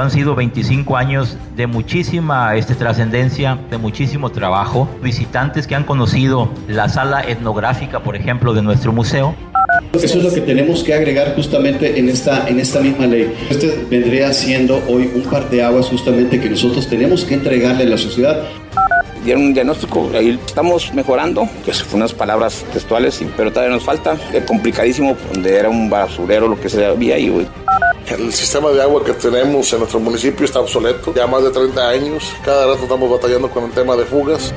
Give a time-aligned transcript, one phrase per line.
[0.00, 4.88] Han sido 25 años de muchísima este, trascendencia, de muchísimo trabajo.
[5.02, 9.34] Visitantes que han conocido la sala etnográfica, por ejemplo, de nuestro museo.
[9.92, 13.30] Eso es lo que tenemos que agregar justamente en esta, en esta misma ley.
[13.50, 17.86] Este vendría siendo hoy un par de aguas justamente que nosotros tenemos que entregarle a
[17.86, 18.40] la sociedad
[19.22, 24.16] dieron un diagnóstico, ahí estamos mejorando, que son unas palabras textuales, pero todavía nos falta,
[24.32, 27.46] es complicadísimo, donde era un basurero lo que se había ahí, güey.
[28.10, 31.88] El sistema de agua que tenemos en nuestro municipio está obsoleto, ya más de 30
[31.88, 34.52] años, cada rato estamos batallando con el tema de fugas.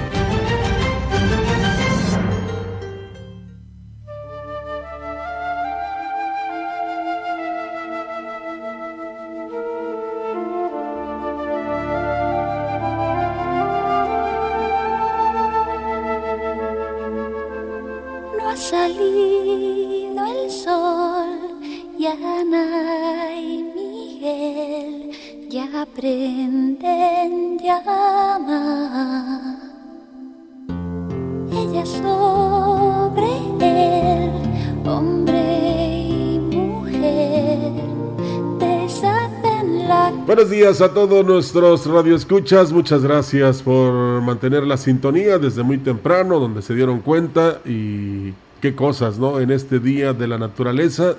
[40.73, 42.71] Días a todos nuestros radioescuchas.
[42.71, 48.73] Muchas gracias por mantener la sintonía desde muy temprano, donde se dieron cuenta y qué
[48.73, 49.39] cosas, ¿no?
[49.39, 51.15] En este día de la naturaleza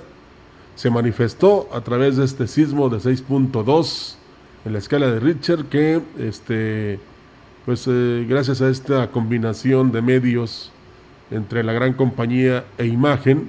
[0.75, 4.15] se manifestó a través de este sismo de 6.2
[4.65, 6.99] en la escala de Richter que, este,
[7.65, 10.71] pues eh, gracias a esta combinación de medios
[11.31, 13.47] entre la gran compañía e imagen,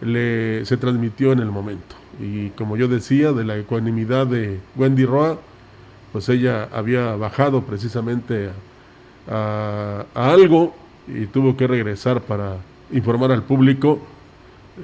[0.00, 5.04] le, se transmitió en el momento y como yo decía, de la ecuanimidad de Wendy
[5.04, 5.38] Roa,
[6.12, 8.50] pues ella había bajado precisamente
[9.28, 10.74] a, algo
[11.08, 12.56] y tuvo que regresar para
[12.92, 13.98] informar al público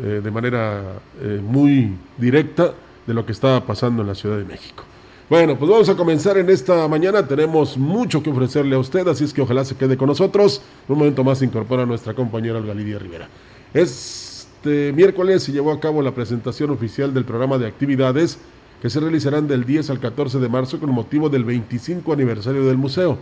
[0.03, 0.83] eh, de manera
[1.21, 2.73] eh, muy directa
[3.07, 4.85] de lo que estaba pasando en la Ciudad de México.
[5.29, 7.27] Bueno, pues vamos a comenzar en esta mañana.
[7.27, 10.61] Tenemos mucho que ofrecerle a usted, así es que ojalá se quede con nosotros.
[10.89, 13.29] un momento más se incorpora nuestra compañera Olga Lidia Rivera.
[13.73, 14.32] Es
[14.63, 18.39] este miércoles se llevó a cabo la presentación oficial del programa de actividades
[18.81, 22.77] que se realizarán del 10 al 14 de marzo con motivo del 25 aniversario del
[22.77, 23.19] museo.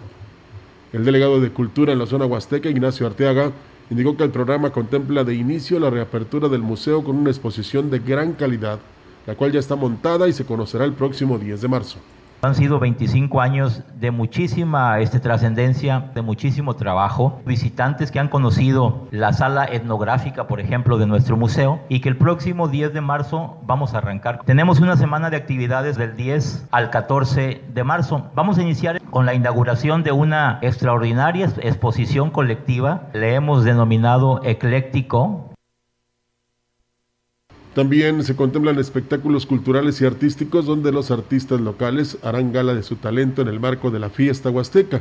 [0.93, 3.53] El delegado de Cultura en la zona huasteca, Ignacio Arteaga,
[3.89, 8.01] indicó que el programa contempla de inicio la reapertura del museo con una exposición de
[8.01, 8.79] gran calidad,
[9.27, 12.01] la cual ya está montada y se conocerá el próximo 10 de marzo.
[12.43, 17.41] Han sido 25 años de muchísima este, trascendencia, de muchísimo trabajo.
[17.45, 22.17] Visitantes que han conocido la sala etnográfica, por ejemplo, de nuestro museo y que el
[22.17, 24.41] próximo 10 de marzo vamos a arrancar.
[24.47, 28.31] Tenemos una semana de actividades del 10 al 14 de marzo.
[28.35, 33.09] Vamos a iniciar con la inauguración de una extraordinaria exposición colectiva.
[33.13, 35.50] Le hemos denominado Ecléctico,
[37.75, 42.97] también se contemplan espectáculos culturales y artísticos donde los artistas locales harán gala de su
[42.97, 45.01] talento en el marco de la fiesta huasteca.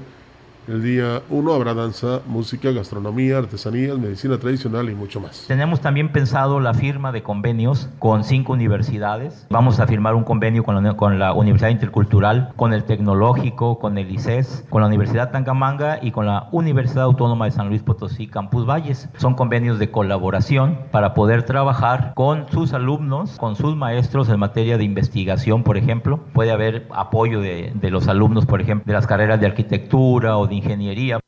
[0.70, 5.46] El día 1 habrá danza, música, gastronomía, artesanías, medicina tradicional y mucho más.
[5.48, 9.48] Tenemos también pensado la firma de convenios con cinco universidades.
[9.50, 13.98] Vamos a firmar un convenio con la, con la Universidad Intercultural, con el Tecnológico, con
[13.98, 18.28] el ICES, con la Universidad Tangamanga y con la Universidad Autónoma de San Luis Potosí,
[18.28, 19.10] Campus Valles.
[19.18, 24.78] Son convenios de colaboración para poder trabajar con sus alumnos, con sus maestros en materia
[24.78, 26.20] de investigación, por ejemplo.
[26.32, 30.46] Puede haber apoyo de, de los alumnos, por ejemplo, de las carreras de arquitectura o
[30.46, 31.20] de ingeniería.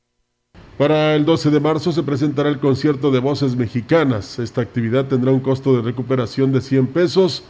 [0.78, 4.40] Para el 12 de marzo se presentará el concierto de voces mexicanas.
[4.40, 7.44] Esta actividad tendrá un costo de recuperación de 100 pesos.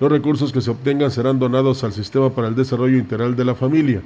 [0.00, 3.54] Los recursos que se obtengan serán donados al Sistema para el Desarrollo Integral de la
[3.54, 4.02] Familia.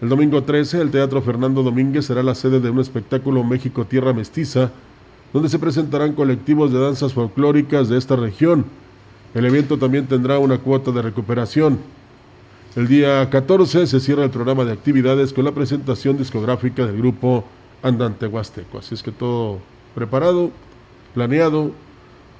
[0.00, 4.12] El domingo 13, el Teatro Fernando Domínguez será la sede de un espectáculo México Tierra
[4.12, 4.70] Mestiza,
[5.32, 8.64] donde se presentarán colectivos de danzas folclóricas de esta región.
[9.34, 11.78] El evento también tendrá una cuota de recuperación.
[12.78, 17.42] El día 14 se cierra el programa de actividades con la presentación discográfica del grupo
[17.82, 18.78] Andante Huasteco.
[18.78, 19.58] Así es que todo
[19.96, 20.52] preparado,
[21.12, 21.72] planeado,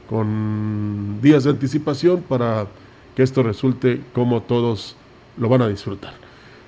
[0.08, 2.68] con días de anticipación para
[3.16, 4.94] que esto resulte como todos
[5.38, 6.14] lo van a disfrutar.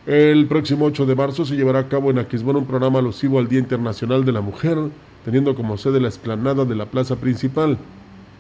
[0.05, 3.46] El próximo 8 de marzo se llevará a cabo en Aquismón un programa alusivo al
[3.46, 4.78] Día Internacional de la Mujer,
[5.25, 7.78] teniendo como sede la explanada de la plaza principal.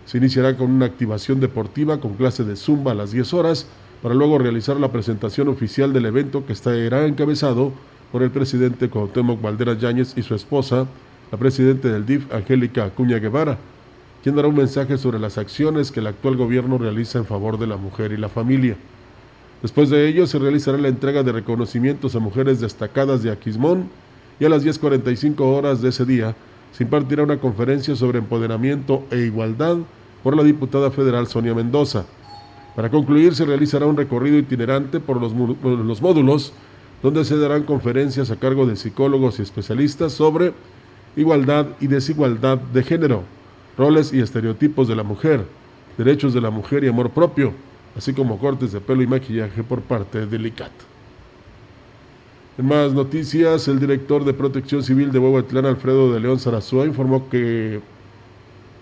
[0.06, 3.68] Se iniciará con una activación deportiva con clase de zumba a las 10 horas
[4.02, 7.72] para luego realizar la presentación oficial del evento que estará encabezado
[8.12, 10.86] por el presidente Cuauhtémoc Valderas Yáñez y su esposa,
[11.30, 13.58] la presidenta del DIF, Angélica Acuña Guevara,
[14.22, 17.66] quien dará un mensaje sobre las acciones que el actual gobierno realiza en favor de
[17.66, 18.76] la mujer y la familia.
[19.62, 23.90] Después de ello se realizará la entrega de reconocimientos a mujeres destacadas de Aquismón
[24.38, 26.34] y a las 10.45 horas de ese día
[26.72, 29.76] se impartirá una conferencia sobre empoderamiento e igualdad
[30.22, 32.06] por la diputada federal Sonia Mendoza.
[32.80, 36.54] Para concluir, se realizará un recorrido itinerante por los, los módulos
[37.02, 40.54] donde se darán conferencias a cargo de psicólogos y especialistas sobre
[41.14, 43.24] igualdad y desigualdad de género,
[43.76, 45.44] roles y estereotipos de la mujer,
[45.98, 47.52] derechos de la mujer y amor propio,
[47.98, 50.72] así como cortes de pelo y maquillaje por parte del ICAT.
[52.56, 57.28] En más noticias, el director de Protección Civil de Huehuetlán, Alfredo de León Zarazúa, informó
[57.28, 57.82] que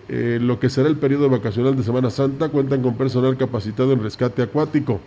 [0.09, 4.01] eh, lo que será el periodo vacacional de Semana Santa cuentan con personal capacitado en
[4.01, 4.99] rescate acuático.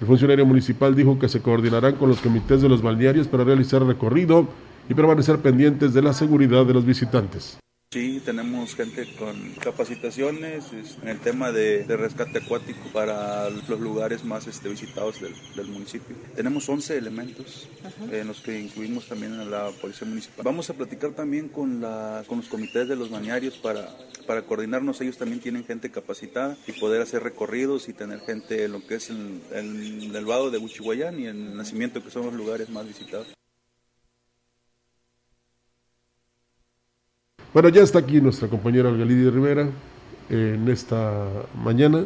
[0.00, 3.82] El funcionario municipal dijo que se coordinarán con los comités de los balnearios para realizar
[3.82, 4.46] recorrido
[4.88, 7.58] y permanecer pendientes de la seguridad de los visitantes.
[7.90, 10.64] Sí, tenemos gente con capacitaciones
[11.00, 16.14] en el tema de, rescate acuático para los lugares más este, visitados del, municipio.
[16.36, 17.66] Tenemos 11 elementos
[18.12, 20.44] en los que incluimos también a la Policía Municipal.
[20.44, 23.88] Vamos a platicar también con, la, con los comités de los bañarios para,
[24.26, 25.00] para coordinarnos.
[25.00, 28.96] Ellos también tienen gente capacitada y poder hacer recorridos y tener gente en lo que
[28.96, 32.86] es el, el, el vado de Huichihuayán y el nacimiento, que son los lugares más
[32.86, 33.28] visitados.
[37.54, 39.68] Bueno, ya está aquí nuestra compañera Olga Rivera
[40.28, 41.24] en esta
[41.64, 42.04] mañana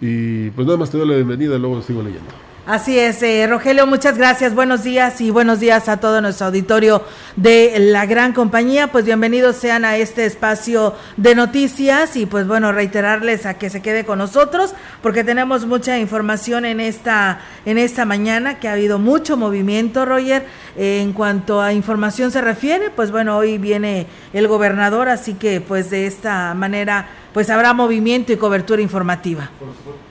[0.00, 2.47] y pues nada más te doy la bienvenida, luego sigo leyendo.
[2.68, 7.02] Así es, eh, Rogelio, muchas gracias, buenos días y buenos días a todo nuestro auditorio
[7.34, 8.88] de la gran compañía.
[8.88, 13.80] Pues bienvenidos sean a este espacio de noticias y pues bueno, reiterarles a que se
[13.80, 18.98] quede con nosotros porque tenemos mucha información en esta, en esta mañana, que ha habido
[18.98, 20.44] mucho movimiento, Roger.
[20.76, 25.88] en cuanto a información se refiere, pues bueno, hoy viene el gobernador, así que pues
[25.88, 29.48] de esta manera pues habrá movimiento y cobertura informativa.
[29.58, 30.07] Por supuesto,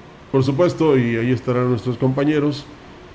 [0.98, 2.66] y ahí estarán nuestros compañeros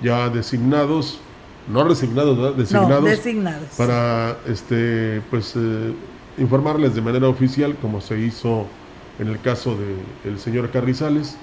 [0.02, 1.20] ya designados,
[1.68, 2.54] no resignados, ¿verdad?
[2.54, 3.68] Designados, designados.
[3.76, 5.92] para este, pues, eh,
[6.38, 8.66] informarles de manera oficial, como se hizo
[9.18, 9.76] en el caso
[10.24, 11.36] del señor Carrizales,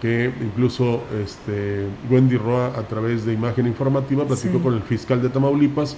[0.00, 5.28] que incluso este, Wendy Roa, a través de imagen informativa, platicó con el fiscal de
[5.28, 5.96] Tamaulipas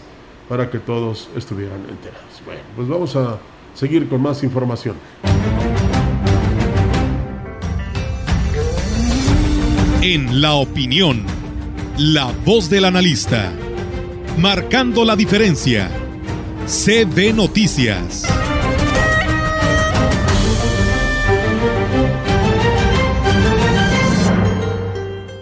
[0.48, 2.42] para que todos estuvieran enterados.
[2.44, 3.38] Bueno, pues vamos a
[3.74, 4.96] seguir con más información.
[10.02, 11.26] En la opinión,
[11.98, 13.52] la voz del analista,
[14.38, 15.90] marcando la diferencia.
[16.64, 18.24] CB Noticias.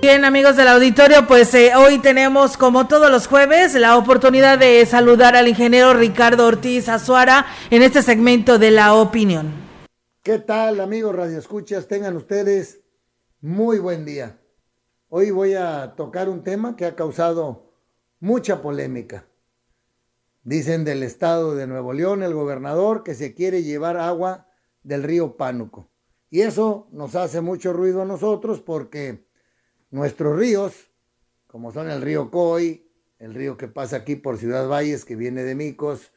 [0.03, 4.85] Bien, amigos del auditorio, pues eh, hoy tenemos, como todos los jueves, la oportunidad de
[4.87, 9.53] saludar al ingeniero Ricardo Ortiz Azuara en este segmento de la opinión.
[10.25, 11.87] ¿Qué tal, amigos Radio Escuchas?
[11.87, 12.81] Tengan ustedes
[13.41, 14.37] muy buen día.
[15.11, 17.73] Hoy voy a tocar un tema que ha causado
[18.21, 19.27] mucha polémica.
[20.43, 24.49] Dicen del estado de Nuevo León el gobernador que se quiere llevar agua
[24.83, 25.89] del río Pánuco.
[26.29, 29.27] Y eso nos hace mucho ruido a nosotros porque
[29.91, 30.75] nuestros ríos,
[31.47, 32.87] como son el río Coy,
[33.19, 36.13] el río que pasa aquí por Ciudad Valles, que viene de Micos,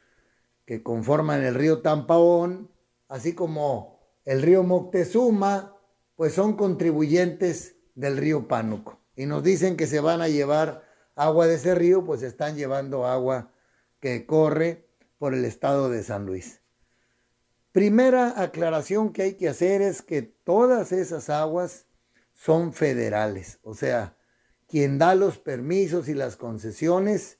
[0.66, 2.70] que conforman el río Tampaón,
[3.08, 5.78] así como el río Moctezuma,
[6.14, 8.98] pues son contribuyentes del río Pánuco.
[9.16, 10.84] Y nos dicen que se van a llevar
[11.14, 13.52] agua de ese río, pues están llevando agua
[14.00, 16.60] que corre por el estado de San Luis.
[17.72, 21.86] Primera aclaración que hay que hacer es que todas esas aguas
[22.34, 24.16] son federales, o sea,
[24.66, 27.38] quien da los permisos y las concesiones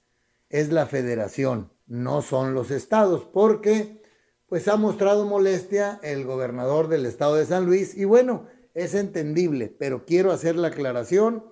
[0.48, 4.02] es la federación, no son los estados, porque
[4.46, 9.74] pues ha mostrado molestia el gobernador del estado de San Luis y bueno, es entendible,
[9.78, 11.44] pero quiero hacer la aclaración,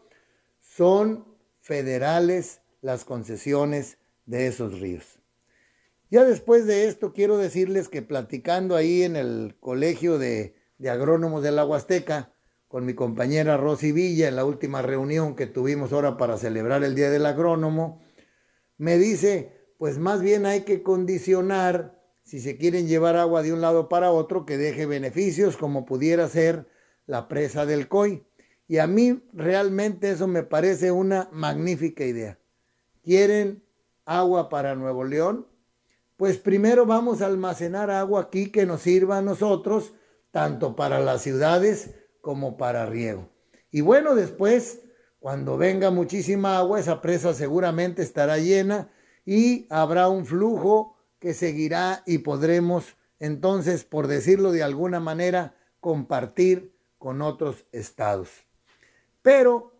[0.61, 1.27] son
[1.61, 5.21] federales las concesiones de esos ríos.
[6.11, 10.57] Ya después de esto quiero decirles que platicando ahí en el Colegio de,
[10.89, 12.33] Agrónomos de la Huasteca,
[12.69, 16.95] con mi compañera Rosy Villa en la última reunión que tuvimos ahora para celebrar el
[16.95, 18.01] Día del Agrónomo,
[18.79, 23.61] me dice, pues más bien hay que condicionar, si se quieren llevar agua de un
[23.61, 26.67] lado para otro, que deje beneficios como pudiera ser
[27.11, 28.25] la presa del COI.
[28.69, 32.39] Y a mí realmente eso me parece una magnífica idea.
[33.03, 33.65] ¿Quieren
[34.05, 35.49] agua para Nuevo León?
[36.17, 39.93] Pues primero vamos a almacenar agua aquí que nos sirva a nosotros,
[40.31, 43.29] tanto para las ciudades como para riego.
[43.73, 44.83] Y bueno, después,
[45.19, 48.93] cuando venga muchísima agua, esa presa seguramente estará llena
[49.25, 56.80] y habrá un flujo que seguirá y podremos entonces, por decirlo de alguna manera, compartir
[57.01, 58.29] con otros estados.
[59.23, 59.73] Pero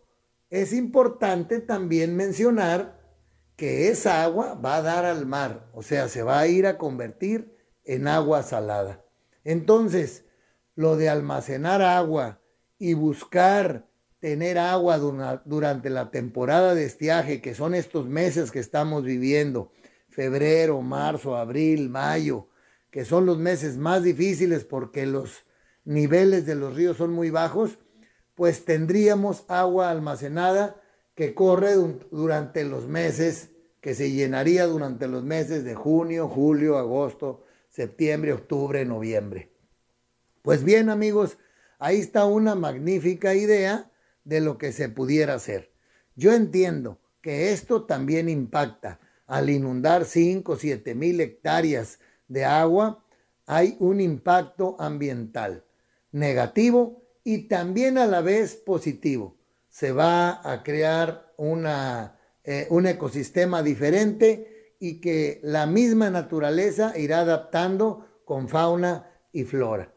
[0.49, 2.99] es importante también mencionar
[3.55, 6.79] que esa agua va a dar al mar, o sea, se va a ir a
[6.79, 9.05] convertir en agua salada.
[9.43, 10.25] Entonces,
[10.75, 12.41] lo de almacenar agua
[12.79, 13.87] y buscar
[14.19, 14.97] tener agua
[15.45, 19.71] durante la temporada de estiaje, que son estos meses que estamos viviendo,
[20.09, 22.49] febrero, marzo, abril, mayo,
[22.89, 25.45] que son los meses más difíciles porque los
[25.85, 27.77] niveles de los ríos son muy bajos,
[28.35, 30.81] pues tendríamos agua almacenada
[31.15, 31.75] que corre
[32.11, 38.85] durante los meses, que se llenaría durante los meses de junio, julio, agosto, septiembre, octubre,
[38.85, 39.51] noviembre.
[40.41, 41.37] Pues bien amigos,
[41.79, 43.91] ahí está una magnífica idea
[44.23, 45.71] de lo que se pudiera hacer.
[46.15, 48.99] Yo entiendo que esto también impacta.
[49.27, 53.05] Al inundar 5 o 7 mil hectáreas de agua,
[53.45, 55.63] hay un impacto ambiental
[56.11, 59.37] negativo y también a la vez positivo.
[59.69, 67.19] Se va a crear una, eh, un ecosistema diferente y que la misma naturaleza irá
[67.19, 69.93] adaptando con fauna y flora.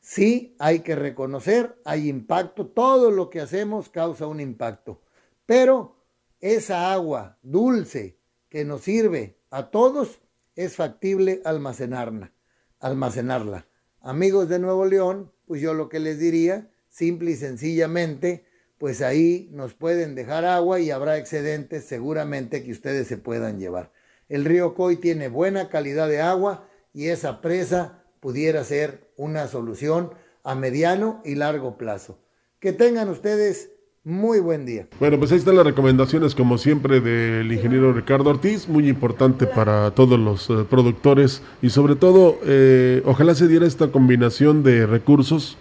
[0.00, 5.02] Sí, hay que reconocer, hay impacto, todo lo que hacemos causa un impacto,
[5.44, 6.04] pero
[6.40, 10.20] esa agua dulce que nos sirve a todos
[10.54, 12.32] es factible almacenarla.
[12.80, 13.66] almacenarla.
[14.00, 18.44] Amigos de Nuevo León, pues yo lo que les diría, simple y sencillamente,
[18.78, 23.90] pues ahí nos pueden dejar agua y habrá excedentes seguramente que ustedes se puedan llevar.
[24.28, 30.12] El río Coy tiene buena calidad de agua y esa presa pudiera ser una solución
[30.44, 32.20] a mediano y largo plazo.
[32.60, 33.70] Que tengan ustedes
[34.08, 34.86] muy buen día.
[34.98, 39.90] Bueno, pues ahí están las recomendaciones, como siempre, del ingeniero Ricardo Ortiz, muy importante para
[39.90, 45.58] todos los eh, productores y sobre todo, eh, ojalá se diera esta combinación de recursos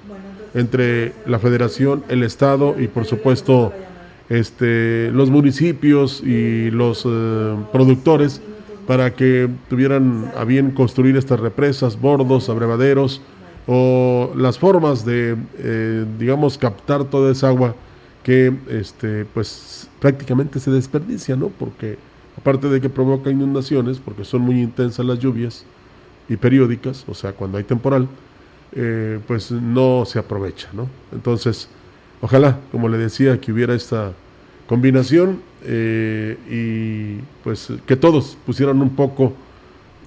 [0.53, 3.73] entre la federación, el Estado y por supuesto
[4.29, 8.41] este, los municipios y los eh, productores
[8.87, 13.21] para que tuvieran a bien construir estas represas, bordos, abrevaderos
[13.67, 15.35] o las formas de,
[16.17, 17.75] digamos, captar toda esa agua
[18.27, 21.47] que este, pues prácticamente se desperdicia, ¿no?
[21.47, 21.97] Porque
[22.37, 25.63] aparte de que provoca inundaciones, porque son muy intensas las lluvias
[26.27, 28.09] y periódicas, o sea, cuando hay temporal,
[28.73, 30.89] eh, pues no se aprovecha, ¿no?
[31.13, 31.69] Entonces,
[32.19, 34.11] ojalá, como le decía, que hubiera esta
[34.67, 39.31] combinación eh, y pues que todos pusieran un poco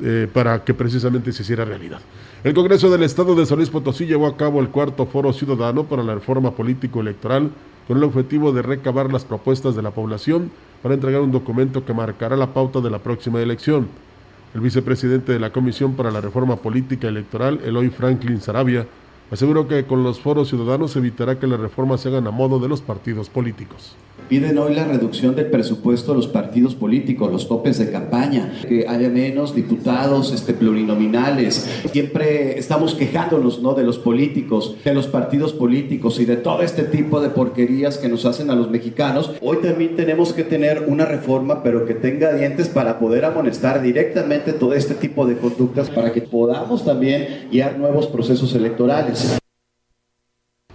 [0.03, 2.01] eh, para que precisamente se hiciera realidad.
[2.45, 5.85] El Congreso del Estado de San Luis Potosí llevó a cabo el cuarto foro ciudadano
[5.85, 7.51] para la reforma político-electoral
[7.87, 10.51] con el objetivo de recabar las propuestas de la población
[10.83, 13.89] para entregar un documento que marcará la pauta de la próxima elección.
[14.55, 18.87] El vicepresidente de la Comisión para la Reforma Política Electoral, Eloy Franklin Sarabia,
[19.31, 22.69] aseguró que con los foros ciudadanos evitará que las reformas se hagan a modo de
[22.69, 23.95] los partidos políticos.
[24.31, 28.87] Piden hoy la reducción del presupuesto de los partidos políticos, los topes de campaña, que
[28.87, 31.69] haya menos diputados este, plurinominales.
[31.91, 33.75] Siempre estamos quejándonos ¿no?
[33.75, 38.09] de los políticos, de los partidos políticos y de todo este tipo de porquerías que
[38.09, 39.33] nos hacen a los mexicanos.
[39.43, 44.53] Hoy también tenemos que tener una reforma, pero que tenga dientes para poder amonestar directamente
[44.53, 49.40] todo este tipo de conductas, para que podamos también guiar nuevos procesos electorales.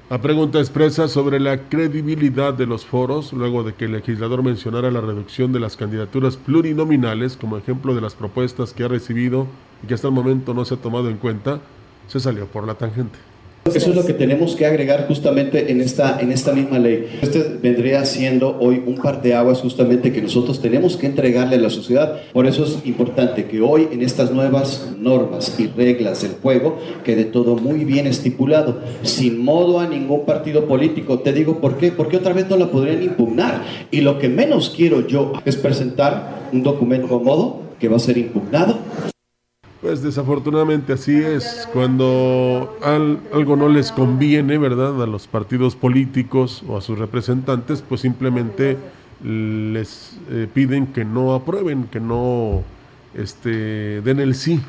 [0.07, 4.91] A pregunta expresa sobre la credibilidad de los foros, luego de que el legislador mencionara
[4.91, 9.47] la reducción de las candidaturas plurinominales como ejemplo de las propuestas que ha recibido
[9.81, 11.59] y que hasta el momento no se ha tomado en cuenta,
[12.07, 13.17] se salió por la tangente.
[13.73, 17.07] Eso es lo que tenemos que agregar justamente en esta, en esta misma ley.
[17.23, 21.59] Este vendría siendo hoy un par de aguas justamente que nosotros tenemos que entregarle a
[21.59, 22.21] la sociedad.
[22.31, 27.25] Por eso es importante que hoy en estas nuevas normas y reglas del juego quede
[27.25, 31.19] todo muy bien estipulado, sin modo a ningún partido político.
[31.21, 33.63] Te digo por qué, porque otra vez no la podrían impugnar.
[33.89, 38.19] Y lo que menos quiero yo es presentar un documento modo que va a ser
[38.19, 38.77] impugnado
[39.85, 41.69] pues desafortunadamente así es.
[41.71, 44.99] Cuando algo no les conviene, ¿verdad?
[45.03, 48.79] A los partidos políticos o a sus representantes, pues simplemente
[49.23, 52.63] les eh, piden que no aprueben, que no
[53.13, 54.59] este, den el sí.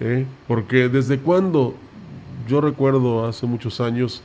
[0.00, 0.26] ¿eh?
[0.46, 1.74] Porque desde cuando,
[2.46, 4.22] yo recuerdo hace muchos años,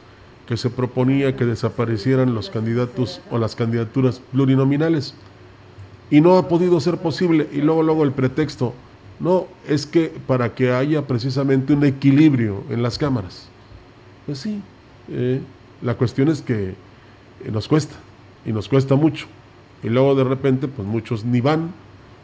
[0.48, 5.14] que se proponía que desaparecieran los candidatos o las candidaturas plurinominales.
[6.12, 7.48] Y no ha podido ser posible.
[7.54, 8.74] Y luego, luego el pretexto,
[9.20, 13.50] no, es que para que haya precisamente un equilibrio en las cámaras.
[14.26, 14.62] Pues sí,
[15.10, 15.42] eh,
[15.82, 16.76] la cuestión es que eh,
[17.52, 17.96] nos cuesta,
[18.46, 19.28] y nos cuesta mucho.
[19.84, 21.72] Y luego de repente, pues muchos ni van,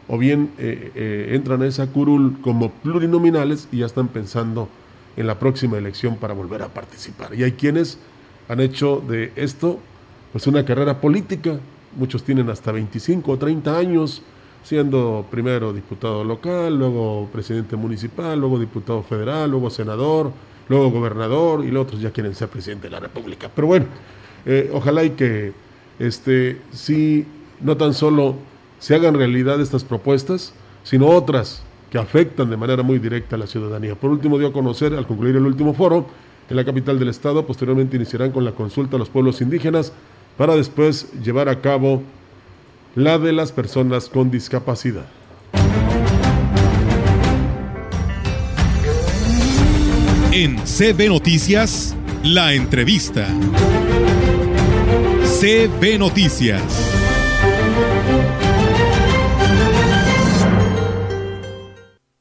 [0.08, 4.68] o bien eh, entran a esa curul como plurinominales y ya están pensando
[5.16, 7.34] en la próxima elección para volver a participar.
[7.34, 7.98] Y hay quienes
[8.48, 9.80] han hecho de esto
[10.32, 11.58] pues una carrera política,
[11.96, 14.22] muchos tienen hasta 25 o 30 años,
[14.66, 20.32] siendo primero diputado local, luego presidente municipal, luego diputado federal, luego senador,
[20.68, 23.48] luego gobernador y los otros ya quieren ser presidente de la República.
[23.54, 23.86] Pero bueno,
[24.44, 25.52] eh, ojalá y que
[26.00, 27.24] este, sí,
[27.60, 28.34] no tan solo
[28.80, 33.46] se hagan realidad estas propuestas, sino otras que afectan de manera muy directa a la
[33.46, 33.94] ciudadanía.
[33.94, 36.06] Por último, dio a conocer, al concluir el último foro,
[36.50, 39.92] en la capital del estado, posteriormente iniciarán con la consulta a los pueblos indígenas
[40.36, 42.02] para después llevar a cabo
[42.96, 45.04] la de las personas con discapacidad.
[50.32, 53.28] En CB Noticias, la entrevista.
[55.40, 56.62] CB Noticias.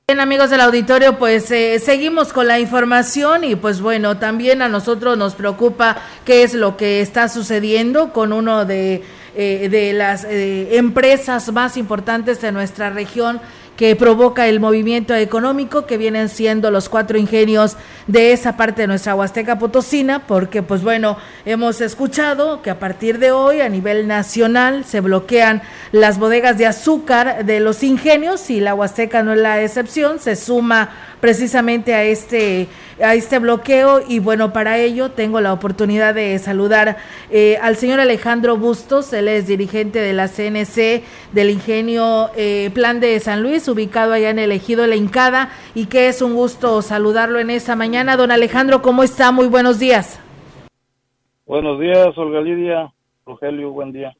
[0.10, 4.68] Bien amigos del auditorio, pues eh, seguimos con la información y pues bueno, también a
[4.68, 9.04] nosotros nos preocupa qué es lo que está sucediendo con uno de,
[9.36, 13.42] eh, de las eh, empresas más importantes de nuestra región
[13.76, 17.76] que provoca el movimiento económico que vienen siendo los cuatro ingenios
[18.08, 23.20] de esa parte de nuestra Huasteca Potosina, porque pues bueno, hemos escuchado que a partir
[23.20, 28.62] de hoy a nivel nacional se bloquean las bodegas de azúcar de los ingenios y
[28.62, 30.90] la Huasteca no es la excepción, se suma
[31.20, 32.68] precisamente a este
[33.02, 36.98] a este bloqueo y bueno, para ello tengo la oportunidad de saludar
[37.30, 41.04] eh, al señor Alejandro Bustos, él es dirigente de la CNC
[41.34, 45.88] del Ingenio eh, Plan de San Luis, ubicado allá en el Ejido La Incada y
[45.88, 48.18] que es un gusto saludarlo en esta mañana.
[48.18, 49.32] Don Alejandro, ¿cómo está?
[49.32, 50.20] Muy buenos días.
[51.46, 52.92] Buenos días, Olga Lidia,
[53.26, 54.16] Rogelio, buen día.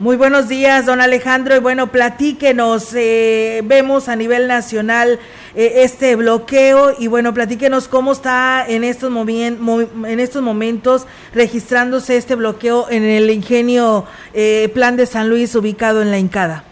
[0.00, 1.56] Muy buenos días, don Alejandro.
[1.56, 5.18] Y bueno, platíquenos, eh, vemos a nivel nacional
[5.54, 12.34] eh, este bloqueo y bueno, platíquenos cómo está en estos, en estos momentos registrándose este
[12.34, 16.64] bloqueo en el ingenio eh, Plan de San Luis ubicado en la Incada.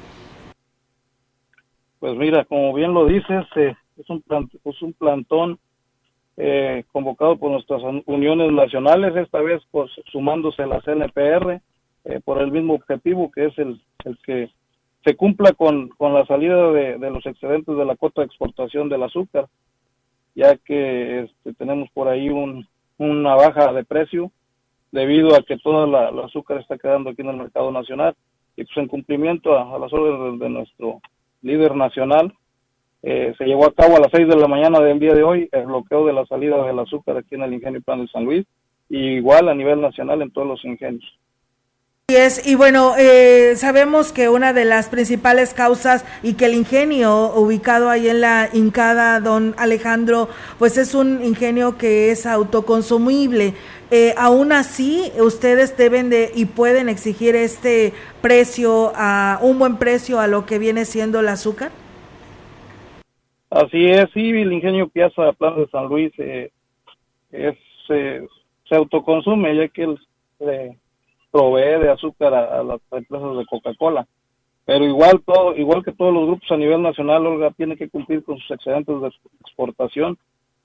[2.00, 4.22] Pues mira, como bien lo dices, es, un
[4.64, 5.58] es un plantón
[6.92, 11.60] convocado por nuestras uniones nacionales, esta vez pues sumándose la CNPR
[12.04, 14.50] eh, por el mismo objetivo que es el, el que
[15.04, 19.02] se cumpla con, con la salida de, los excedentes de la cuota de exportación del
[19.02, 19.48] azúcar,
[20.34, 22.66] ya que este, tenemos por ahí un,
[22.98, 24.32] una baja de precio
[24.90, 28.14] debido a que toda la, azúcar está quedando aquí en el mercado nacional
[28.56, 31.00] y pues en cumplimiento a, las órdenes de, nuestro
[31.42, 32.32] líder nacional.
[33.02, 35.48] Eh, se llevó a cabo a las 6 de la mañana del día de hoy
[35.52, 38.44] el bloqueo de la salida del azúcar aquí en el ingenio Plan de San Luis
[38.88, 41.04] y igual a nivel nacional en todos los ingenios
[42.46, 47.90] y bueno, eh, sabemos que una de las principales causas y que el ingenio ubicado
[47.90, 53.52] ahí en la Incada, don Alejandro, pues es un ingenio que es autoconsumible.
[53.90, 57.92] Eh, aún así, ustedes deben de y pueden exigir este
[58.22, 61.72] precio, a un buen precio a lo que viene siendo el azúcar.
[63.50, 66.52] Así es, sí, el ingenio Piazza Plan de San Luis eh,
[67.32, 67.54] es,
[67.86, 69.98] se autoconsume, ya que el
[71.30, 74.06] provee de azúcar a, las empresas de Coca-Cola.
[74.64, 78.22] Pero igual todo, igual que todos los grupos a nivel nacional, Olga tiene que cumplir
[78.22, 79.08] con sus excedentes de
[79.40, 80.18] exportación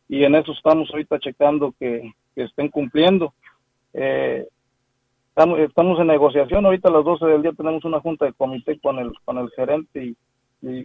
[0.09, 3.33] y en eso estamos ahorita checando que, estén cumpliendo.
[3.93, 4.47] Eh,
[5.29, 8.79] estamos, estamos en negociación, ahorita a las 12 del día tenemos una junta de comité
[8.79, 10.17] con el, con el gerente y,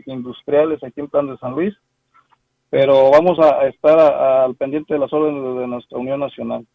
[0.07, 1.73] industriales aquí en Plan de San Luis,
[2.69, 6.67] pero vamos a, estar al pendiente de las órdenes de nuestra Unión Nacional.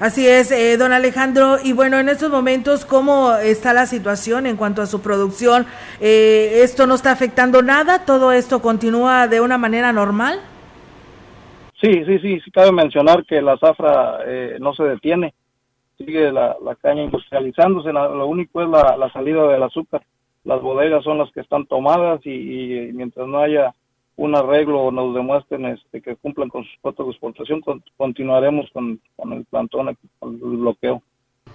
[0.00, 1.56] Así es, eh, don Alejandro.
[1.62, 5.66] Y bueno, en estos momentos, ¿cómo está la situación en cuanto a su producción?
[6.00, 8.06] Eh, ¿Esto no está afectando nada?
[8.06, 10.40] ¿Todo esto continúa de una manera normal?
[11.78, 15.34] Sí, sí, sí, cabe mencionar que la zafra eh, no se detiene,
[15.98, 20.02] sigue la, caña industrializándose, lo único es la, salida del azúcar.
[20.44, 23.74] Las bodegas son las que están tomadas y mientras no haya
[24.20, 27.62] un arreglo nos demuestren este, que cumplan con sus cuotas de exportación,
[27.96, 29.00] continuaremos con,
[29.32, 31.02] el plantón, con el bloqueo.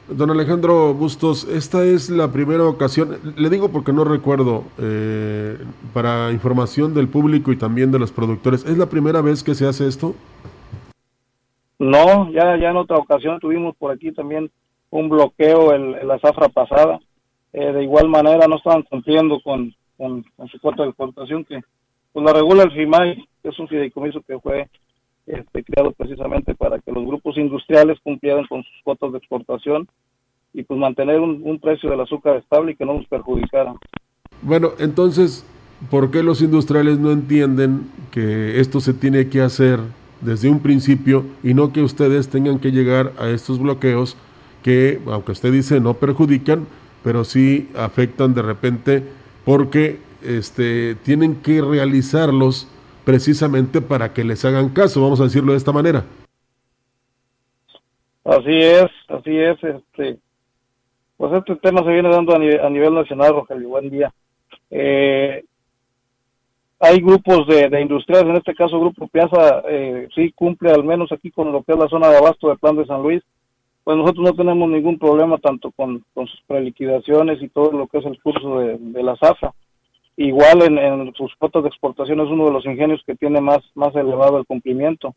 [0.10, 5.60] Don Alejandro Bustos, esta es la primera ocasión, le digo porque no recuerdo, eh,
[5.94, 9.68] para información del público y también de los productores, ¿es la primera vez que se
[9.68, 10.16] hace esto?
[11.78, 14.50] No, ya, ya en otra ocasión tuvimos por aquí también
[14.90, 17.00] un bloqueo en, la zafra pasada.
[17.54, 21.62] Eh, de igual manera no estaban cumpliendo con, con, con su cuota de exportación que
[22.16, 24.70] pues la regula el FIMAI, que es un fideicomiso que fue
[25.28, 29.86] este, creado precisamente para que los grupos industriales cumplieran con sus cuotas de exportación
[30.54, 33.74] y pues mantener un, precio del azúcar estable y que no nos perjudicara.
[34.42, 35.46] Bueno, entonces,
[35.92, 39.82] ¿por qué los industriales no entienden que esto se tiene que hacer
[40.22, 44.16] desde un principio y no que ustedes tengan que llegar a estos bloqueos
[44.64, 46.66] que, aunque usted dice, no perjudican,
[47.04, 49.04] pero sí afectan de repente
[49.44, 52.68] porque este, tienen que realizarlos
[53.04, 56.04] precisamente para que les hagan caso, vamos a decirlo de esta manera.
[58.24, 59.64] Así es, así es.
[59.64, 60.18] Este,
[61.18, 63.70] pues este tema se viene dando a nivel, nacional, Rogelio.
[63.70, 64.12] Buen día.
[64.72, 65.44] Eh,
[66.80, 71.12] hay grupos de, de, industriales, en este caso Grupo Piazza, eh, sí cumple al menos
[71.12, 73.24] aquí con lo que es la zona de abasto del plan de San Luis.
[73.84, 78.06] Pues nosotros no tenemos ningún problema tanto con, sus preliquidaciones y todo lo que es
[78.06, 79.54] el curso de, la ZAFA.
[80.18, 83.94] Igual en, sus cuotas de exportación es uno de los ingenios que tiene más, más
[83.96, 85.14] elevado el cumplimiento.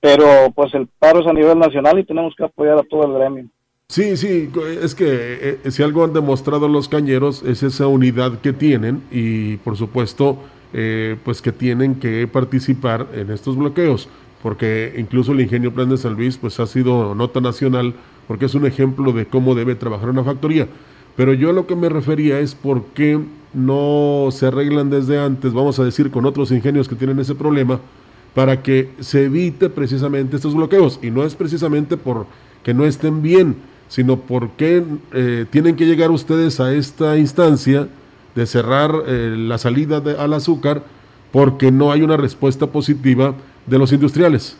[0.00, 3.14] Pero pues el paro es a nivel nacional y tenemos que apoyar a todo el
[3.14, 3.48] gremio.
[3.88, 4.50] Sí, sí,
[4.82, 9.56] es que eh, si algo han demostrado los cañeros es esa unidad que tienen y
[9.56, 10.38] por supuesto
[10.74, 14.10] eh, pues que tienen que participar en estos bloqueos,
[14.42, 17.94] porque incluso el ingenio Plan de San Luis pues ha sido nota nacional,
[18.26, 20.68] porque es un ejemplo de cómo debe trabajar una factoría.
[21.16, 23.18] Pero yo a lo que me refería es por qué
[23.52, 27.80] no se arreglan desde antes, vamos a decir, con otros ingenios que tienen ese problema,
[28.34, 31.00] para que se evite precisamente estos bloqueos.
[31.02, 32.26] Y no es precisamente por
[32.62, 33.56] que no estén bien,
[33.88, 37.88] sino porque eh, tienen que llegar ustedes a esta instancia
[38.34, 40.82] de cerrar eh, la salida al azúcar
[41.32, 43.34] porque no hay una respuesta positiva
[43.66, 44.58] de los industriales.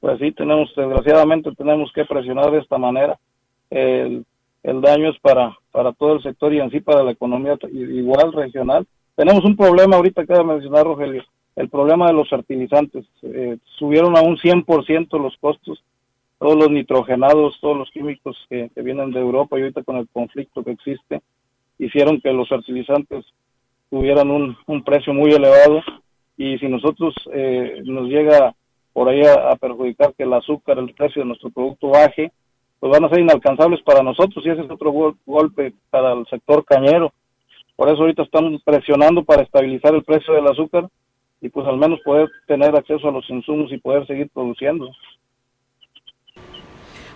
[0.00, 3.18] Pues sí, tenemos, desgraciadamente tenemos que presionar de esta manera.
[3.70, 4.24] El,
[4.62, 8.32] el daño es para, para todo el sector y en sí para la economía igual
[8.32, 8.86] regional.
[9.16, 11.24] Tenemos un problema ahorita que mencionar, Rogelio,
[11.56, 13.04] el problema de los fertilizantes.
[13.22, 15.82] Eh, subieron a un 100% los costos,
[16.38, 20.08] todos los nitrogenados, todos los químicos que, que vienen de Europa y ahorita con el
[20.08, 21.20] conflicto que existe,
[21.78, 23.24] hicieron que los fertilizantes
[23.90, 25.82] tuvieran un, un precio muy elevado
[26.36, 28.54] y si nosotros eh, nos llega
[28.92, 32.32] por ahí a, perjudicar que el azúcar, el precio de nuestro producto baje,
[32.82, 34.92] pues van a ser inalcanzables para nosotros y ese es otro
[35.24, 37.12] golpe para el sector cañero.
[37.76, 40.88] Por eso ahorita estamos presionando para estabilizar el precio del azúcar
[41.40, 44.90] y pues al menos poder tener acceso a los insumos y poder seguir produciendo.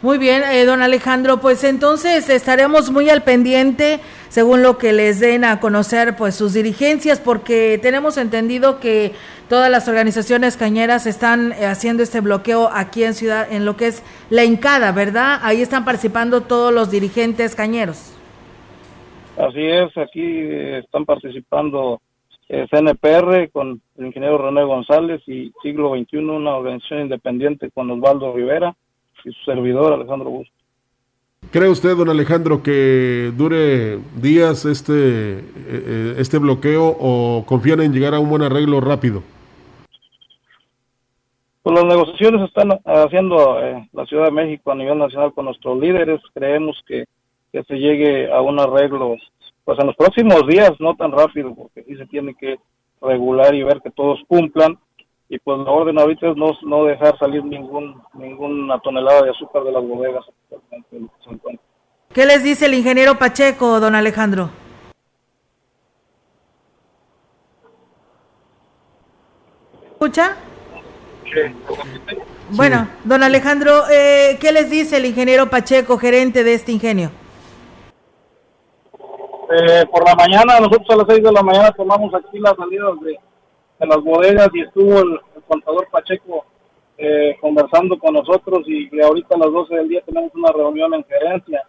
[0.03, 5.21] Muy bien, eh, don Alejandro, pues entonces estaremos muy al pendiente según lo que les
[5.21, 9.13] den a conocer pues sus dirigencias porque tenemos entendido que
[9.49, 13.87] todas las organizaciones cañeras están eh, haciendo este bloqueo aquí en ciudad en lo que
[13.87, 15.41] es la Incada, ¿verdad?
[15.43, 18.15] Ahí están participando todos los dirigentes cañeros.
[19.39, 22.03] Así es, aquí eh, están participando
[22.49, 28.77] CNPR con el ingeniero René González y Siglo XXI, una organización independiente con Osvaldo Rivera
[29.27, 30.55] y su servidor Alejandro Busto.
[31.51, 38.15] ¿Cree usted, don Alejandro, que dure días este, eh, este bloqueo o confían en llegar
[38.15, 39.23] a un buen arreglo rápido?
[41.63, 45.79] Pues las negociaciones están haciendo eh, la Ciudad de México a nivel nacional con nuestros
[45.79, 46.21] líderes.
[46.35, 47.05] Creemos que,
[47.53, 49.17] que se llegue a un arreglo
[49.65, 52.57] pues en los próximos días, no tan rápido, porque sí se tiene que
[53.03, 54.79] regular y ver que todos cumplan
[55.29, 59.65] y pues la orden ahorita es no, no dejar salir ningún ninguna tonelada de azúcar
[59.65, 60.25] de las bodegas.
[62.13, 64.51] ¿Qué les dice el ingeniero Pacheco, don Alejandro?
[69.93, 70.37] ¿Escucha?
[72.51, 77.11] Bueno, don Alejandro, eh, ¿qué les dice el ingeniero Pacheco, gerente de este ingenio?
[79.51, 83.01] Eh, por la mañana, nosotros a las 6 de la mañana tomamos aquí las salidas
[83.01, 83.19] de,
[83.79, 86.45] en las bodegas y estuvo el, contador Pacheco
[86.99, 91.05] eh, conversando con nosotros y, ahorita a las 12 del día tenemos una reunión en
[91.05, 91.63] gerencia.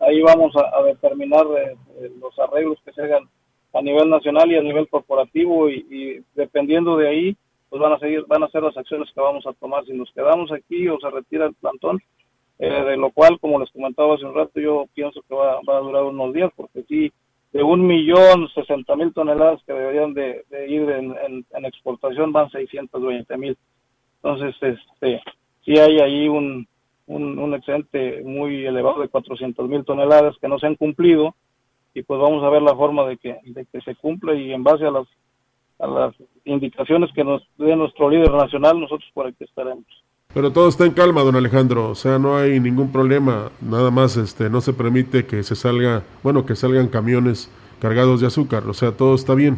[0.00, 3.28] Ahí vamos a, determinar eh, eh, los arreglos que se hagan
[3.74, 7.36] a nivel nacional y a nivel corporativo y, dependiendo de ahí
[7.68, 10.10] pues van a seguir van a ser las acciones que vamos a tomar si nos
[10.12, 11.98] quedamos aquí o se retira el plantón
[12.58, 15.80] de lo cual como les comentaba hace un rato yo pienso que va, va a
[15.80, 17.12] durar unos días porque sí
[17.52, 23.56] de un millón sesenta mil toneladas que deberían de, ir en, exportación van 620 mil.
[24.22, 25.22] Entonces, este,
[25.64, 26.66] sí hay ahí un,
[27.06, 31.34] un, excedente muy elevado de 400 mil toneladas que no se han cumplido
[31.94, 34.62] y pues vamos a ver la forma de que, de que se cumpla y en
[34.62, 35.08] base a las,
[35.78, 39.86] a las indicaciones que nos dé nuestro líder nacional, nosotros por aquí estaremos.
[40.34, 44.18] Pero todo está en calma, don Alejandro, o sea, no hay ningún problema, nada más
[44.18, 48.74] este no se permite que se salga, bueno, que salgan camiones cargados de azúcar, o
[48.74, 49.56] sea, todo está bien.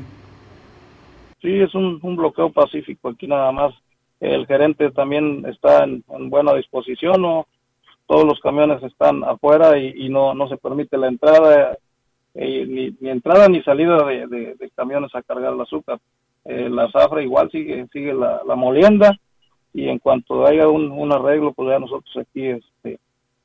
[1.42, 3.74] Sí, es un, bloqueo pacífico aquí nada más.
[4.20, 7.48] El gerente también está en, buena disposición, ¿no?
[8.06, 11.78] todos los camiones están afuera y, no, no se permite la entrada,
[12.34, 15.98] eh, ni, entrada ni salida de, camiones a cargar el azúcar.
[16.44, 19.18] Eh, la zafra igual sigue, sigue la molienda
[19.72, 22.98] y en cuanto haya un, arreglo, pues ya nosotros aquí este,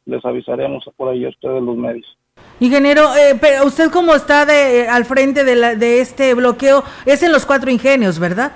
[0.06, 2.18] les avisaremos por ahí a ustedes los medios.
[2.60, 7.22] Ingeniero, eh, pero usted como está de, al frente de, la, de este bloqueo, es
[7.24, 8.54] en los cuatro ingenios, ¿verdad?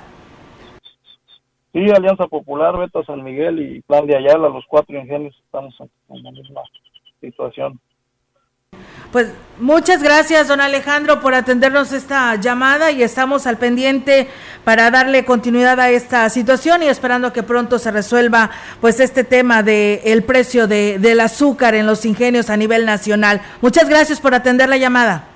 [1.73, 6.23] Sí, Alianza Popular, Beta San Miguel y Plan de Ayala, los cuatro ingenios estamos en
[6.23, 6.62] la misma
[7.21, 7.79] situación.
[9.11, 14.27] Pues muchas gracias, don Alejandro, por atendernos esta llamada y estamos al pendiente
[14.63, 19.63] para darle continuidad a esta situación y esperando que pronto se resuelva pues este tema
[19.63, 23.41] de el precio de, del azúcar en los ingenios a nivel nacional.
[23.61, 25.28] Muchas gracias por atender la llamada.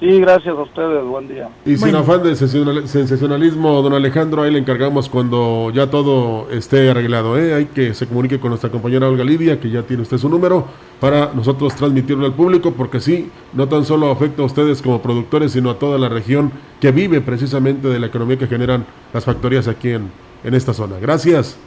[0.00, 1.50] Sí, gracias a ustedes, buen día.
[1.66, 7.38] Y sin afán de sensacionalismo, don Alejandro, ahí le encargamos cuando ya todo esté arreglado.
[7.38, 7.52] ¿eh?
[7.52, 10.64] Hay que se comunique con nuestra compañera Olga Lidia, que ya tiene usted su número,
[11.00, 15.52] para nosotros transmitirlo al público, porque sí, no tan solo afecta a ustedes como productores,
[15.52, 19.68] sino a toda la región que vive precisamente de la economía que generan las factorías
[19.68, 20.10] aquí en,
[20.44, 20.96] en esta zona.
[20.98, 21.58] Gracias.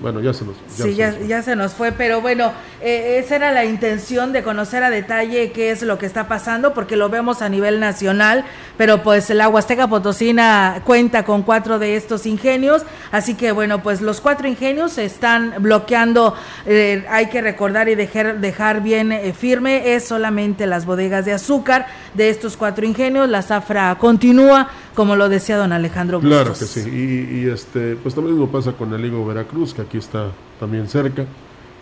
[0.00, 0.94] Bueno, ya se nos ya Sí,
[1.28, 5.52] ya, se nos fue, pero bueno, eh, esa era la intención de conocer a detalle
[5.52, 8.44] qué es lo que está pasando, porque lo vemos a nivel nacional,
[8.76, 14.00] pero pues la Huasteca Potosina cuenta con cuatro de estos ingenios, así que bueno, pues
[14.00, 16.34] los cuatro ingenios están bloqueando,
[16.66, 21.32] eh, hay que recordar y dejar, dejar bien eh, firme, es solamente las bodegas de
[21.32, 26.40] azúcar de estos cuatro ingenios, la zafra continúa, como lo decía don Alejandro Bustos.
[26.40, 29.98] Claro que sí, y, este, pues también lo pasa con el Higo Veracruz, que aquí
[29.98, 30.30] está
[30.60, 31.24] también cerca,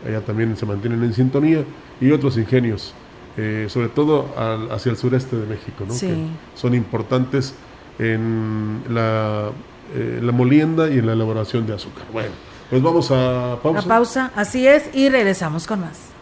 [0.07, 1.65] allá también se mantienen en sintonía,
[2.01, 2.95] y otros ingenios,
[3.37, 4.29] eh, sobre todo
[4.71, 5.99] hacia el sureste de México, ¿no?
[5.99, 7.55] que son importantes
[7.99, 9.51] en la,
[9.95, 12.05] eh, la molienda y en la elaboración de azúcar.
[12.13, 12.31] Bueno,
[12.71, 13.81] pues vamos a pausa.
[13.81, 16.13] A pausa, así es, y regresamos con más.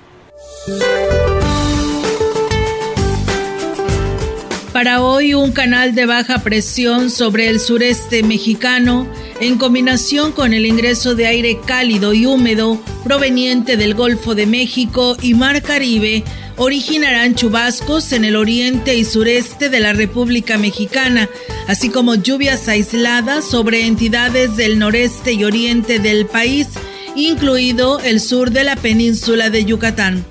[4.73, 9.09] Para hoy un canal de baja presión sobre el sureste mexicano,
[9.41, 15.17] en combinación con el ingreso de aire cálido y húmedo proveniente del Golfo de México
[15.21, 16.23] y Mar Caribe,
[16.57, 21.29] originarán chubascos en el oriente y sureste de la República Mexicana,
[21.67, 26.69] así como lluvias aisladas sobre entidades del noreste y oriente del país,
[27.17, 30.25] incluido el sur de la península de Yucatán.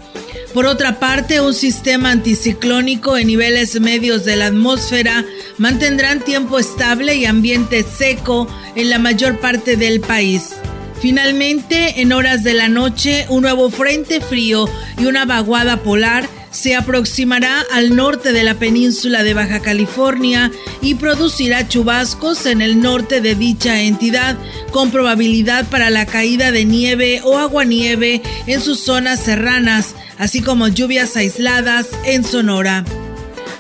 [0.54, 5.24] Por otra parte, un sistema anticiclónico en niveles medios de la atmósfera
[5.58, 10.56] mantendrán tiempo estable y ambiente seco en la mayor parte del país.
[11.00, 16.76] Finalmente, en horas de la noche, un nuevo frente frío y una vaguada polar se
[16.76, 23.22] aproximará al norte de la península de Baja California y producirá chubascos en el norte
[23.22, 24.38] de dicha entidad,
[24.72, 30.68] con probabilidad para la caída de nieve o aguanieve en sus zonas serranas, así como
[30.68, 32.86] lluvias aisladas en Sonora.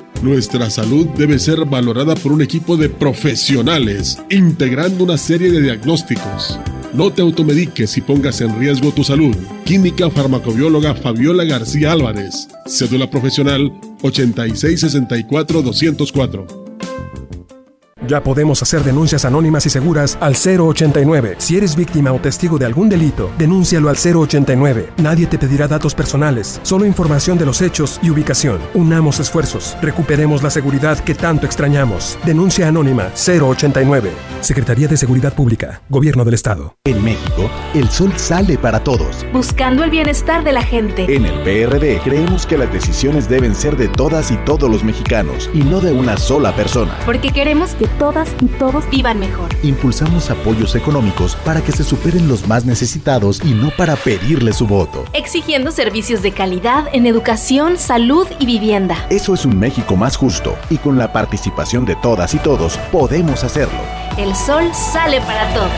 [0.23, 6.59] nuestra salud debe ser valorada por un equipo de profesionales, integrando una serie de diagnósticos.
[6.93, 9.35] No te automediques y pongas en riesgo tu salud.
[9.65, 12.49] Química farmacobióloga Fabiola García Álvarez.
[12.65, 16.60] Cédula profesional 8664 204.
[18.07, 21.35] Ya podemos hacer denuncias anónimas y seguras al 089.
[21.37, 24.89] Si eres víctima o testigo de algún delito, denúncialo al 089.
[24.97, 28.59] Nadie te pedirá datos personales, solo información de los hechos y ubicación.
[28.73, 32.17] Unamos esfuerzos, recuperemos la seguridad que tanto extrañamos.
[32.25, 34.11] Denuncia anónima 089.
[34.41, 36.75] Secretaría de Seguridad Pública, Gobierno del Estado.
[36.85, 39.23] En México, el sol sale para todos.
[39.31, 41.03] Buscando el bienestar de la gente.
[41.03, 45.51] En el PRD creemos que las decisiones deben ser de todas y todos los mexicanos
[45.53, 46.97] y no de una sola persona.
[47.05, 49.49] Porque queremos que todas y todos vivan mejor.
[49.63, 54.67] Impulsamos apoyos económicos para que se superen los más necesitados y no para pedirle su
[54.67, 55.05] voto.
[55.13, 59.05] Exigiendo servicios de calidad en educación, salud y vivienda.
[59.09, 63.43] Eso es un México más justo y con la participación de todas y todos podemos
[63.43, 63.79] hacerlo.
[64.17, 65.71] El sol sale para todos.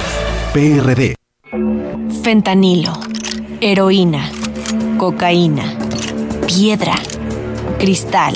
[0.54, 1.16] PRD.
[2.24, 2.94] Fentanilo,
[3.62, 4.30] heroína,
[4.98, 5.78] cocaína,
[6.48, 6.96] piedra,
[7.80, 8.36] cristal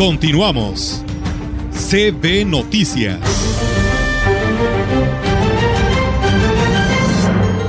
[0.00, 1.04] Continuamos.
[1.72, 3.20] CB Noticias.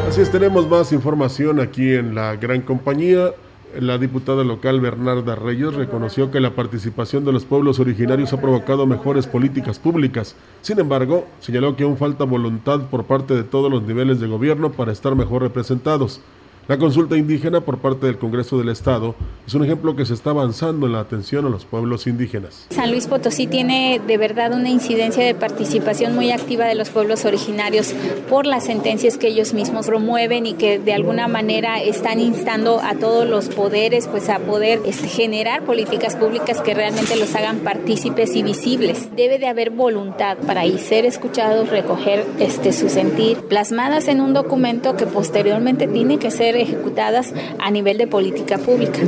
[0.08, 3.32] Así es, tenemos más información aquí en la gran compañía.
[3.78, 8.88] La diputada local Bernarda Reyes reconoció que la participación de los pueblos originarios ha provocado
[8.88, 10.38] mejores políticas públicas.
[10.62, 14.72] Sin embargo, señaló que aún falta voluntad por parte de todos los niveles de gobierno
[14.72, 16.22] para estar mejor representados.
[16.68, 19.16] La consulta indígena por parte del Congreso del Estado
[19.48, 22.68] es un ejemplo que se está avanzando en la atención a los pueblos indígenas.
[22.70, 27.26] San Luis Potosí tiene de verdad una incidencia de participación muy activa de los pueblos
[27.26, 27.94] originarios
[28.30, 32.94] por las sentencias que ellos mismos promueven y que de alguna manera están instando a
[32.94, 38.36] todos los poderes pues a poder este, generar políticas públicas que realmente los hagan partícipes
[38.36, 39.10] y visibles.
[39.16, 44.34] Debe de haber voluntad para ahí ser escuchados, recoger este su sentir, plasmadas en un
[44.34, 49.08] documento que posteriormente tiene que ser ejecutadas a nivel de política pública.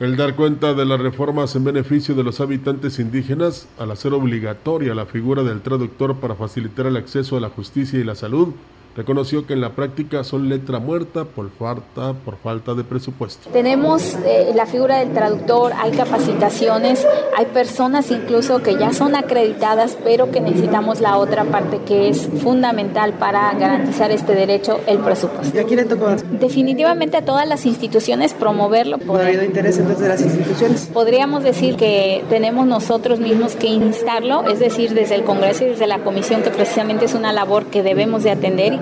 [0.00, 4.94] El dar cuenta de las reformas en beneficio de los habitantes indígenas, al hacer obligatoria
[4.94, 8.54] la figura del traductor para facilitar el acceso a la justicia y la salud,
[8.96, 13.50] reconoció que en la práctica son letra muerta por falta, por falta de presupuesto.
[13.50, 19.96] Tenemos eh, la figura del traductor, hay capacitaciones, hay personas incluso que ya son acreditadas,
[20.04, 25.56] pero que necesitamos la otra parte que es fundamental para garantizar este derecho, el presupuesto.
[25.56, 26.08] ¿Y a quién le tocó?
[26.32, 28.98] Definitivamente a todas las instituciones promoverlo.
[28.98, 30.90] ¿No ha habido interés entonces de las instituciones?
[30.92, 35.86] Podríamos decir que tenemos nosotros mismos que instarlo, es decir, desde el Congreso y desde
[35.86, 38.81] la Comisión, que precisamente es una labor que debemos de atender.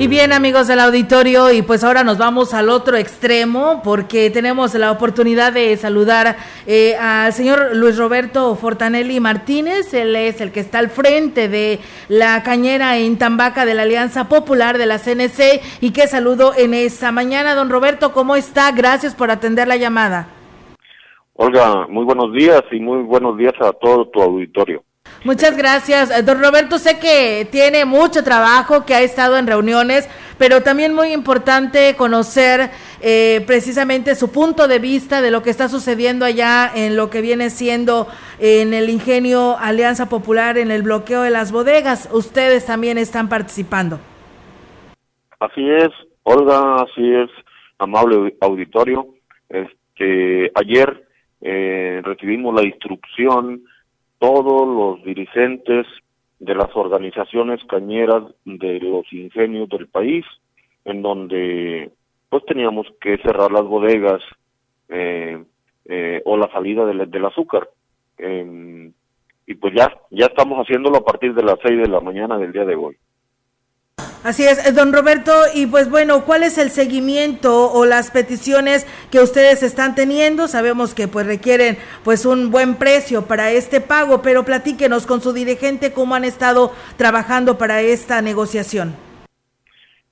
[0.00, 4.72] Y bien amigos del auditorio, y pues ahora nos vamos al otro extremo porque tenemos
[4.72, 10.60] la oportunidad de saludar eh, al señor Luis Roberto Fortanelli Martínez, él es el que
[10.60, 15.60] está al frente de la cañera en Tambaca de la Alianza Popular de la CNC
[15.82, 17.54] y que saludo en esta mañana.
[17.54, 18.72] Don Roberto, ¿cómo está?
[18.72, 20.28] Gracias por atender la llamada.
[21.34, 24.82] Olga, muy buenos días y muy buenos días a todo tu auditorio.
[25.24, 26.10] Muchas gracias.
[26.10, 30.94] Eh, don Roberto, sé que tiene mucho trabajo, que ha estado en reuniones, pero también
[30.94, 32.70] muy importante conocer
[33.02, 37.20] eh, precisamente su punto de vista de lo que está sucediendo allá en lo que
[37.20, 38.06] viene siendo
[38.38, 42.08] en el ingenio Alianza Popular, en el bloqueo de las bodegas.
[42.12, 44.00] Ustedes también están participando.
[45.38, 45.88] Así es,
[46.22, 47.30] Olga, así es,
[47.78, 49.06] amable auditorio.
[49.48, 51.06] Este, ayer
[51.40, 53.62] eh, recibimos la instrucción
[54.20, 55.86] todos los dirigentes
[56.38, 60.24] de las organizaciones cañeras de los ingenios del país,
[60.84, 61.90] en donde
[62.28, 64.22] pues teníamos que cerrar las bodegas
[64.88, 65.42] eh,
[65.86, 67.68] eh, o la salida del, azúcar.
[68.18, 68.92] Eh,
[69.46, 72.52] y pues ya, ya estamos haciéndolo a partir de las seis de la mañana del
[72.52, 72.96] día de hoy.
[74.22, 78.86] Así es, eh, don Roberto, y pues bueno, ¿cuál es el seguimiento o las peticiones
[79.10, 80.48] que ustedes están teniendo?
[80.48, 85.32] Sabemos que pues requieren pues un buen precio para este pago, pero platíquenos con su
[85.32, 88.94] dirigente cómo han estado trabajando para esta negociación.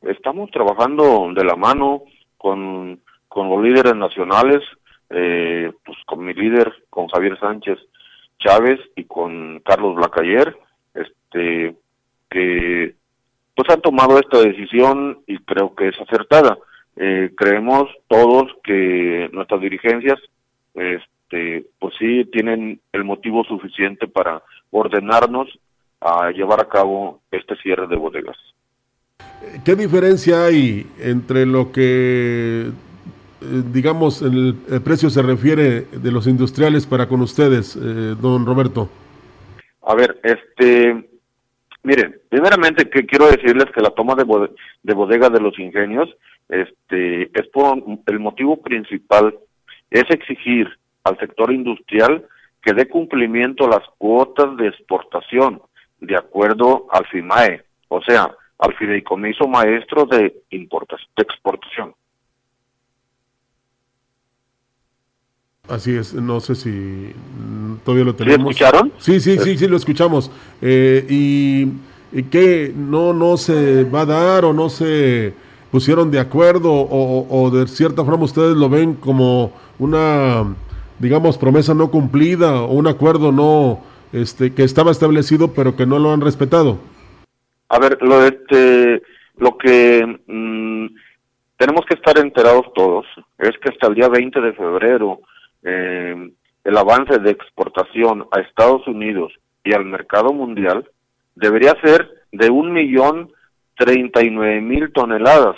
[0.03, 2.03] Estamos trabajando de la mano
[2.37, 4.63] con, con los líderes nacionales,
[5.11, 7.79] eh, pues con mi líder, con Javier Sánchez
[8.39, 10.57] Chávez y con Carlos Blacayer,
[10.95, 11.75] este
[12.31, 12.95] este,
[13.59, 16.57] pues han tomado esta decisión y creo que es acertada.
[16.95, 20.17] Eh, creemos todos que nuestras dirigencias,
[20.75, 25.49] este, pues sí tienen el motivo suficiente para ordenarnos
[26.01, 28.37] a llevar a cabo este cierre de bodegas.
[29.65, 36.29] ¿Qué diferencia hay entre lo que, eh, digamos, el, el, precio se refiere de los
[36.29, 38.89] industriales para con ustedes, eh, don Roberto?
[39.83, 41.08] A ver, este,
[41.89, 44.25] miren, primeramente que quiero decirles que la toma de,
[44.93, 46.15] bodega de los ingenios,
[46.47, 49.35] este, es por el motivo principal
[49.91, 50.69] es exigir
[51.05, 52.27] al sector industrial
[52.61, 55.63] que dé cumplimiento a las cuotas de exportación
[56.01, 61.95] de acuerdo al FIMAE, o sea, al fideicomiso maestro de, de exportación.
[65.69, 68.57] Así es, no sé si mm, todavía lo tenemos.
[68.57, 68.93] ¿Sí escucharon?
[68.99, 70.31] Sí, sí, sí, sí, lo escuchamos.
[70.63, 71.69] Eh, y,
[72.11, 75.35] y que no, no se va a dar o no se
[75.71, 80.57] pusieron de acuerdo o, o, de cierta forma ustedes lo ven como una,
[80.99, 83.81] digamos, promesa no cumplida o un acuerdo no,
[84.15, 86.79] este, que estaba establecido pero que no lo han respetado.
[87.69, 89.03] A ver, lo, este,
[89.37, 90.87] lo que mmm,
[91.59, 93.05] tenemos que estar enterados todos
[93.39, 95.21] es que hasta el día 20 de febrero
[95.63, 96.31] eh,
[96.65, 99.33] el avance de exportación a Estados Unidos
[99.65, 100.89] y al mercado mundial
[101.35, 103.33] debería ser de un millón
[103.77, 105.57] treinta y nueve mil toneladas,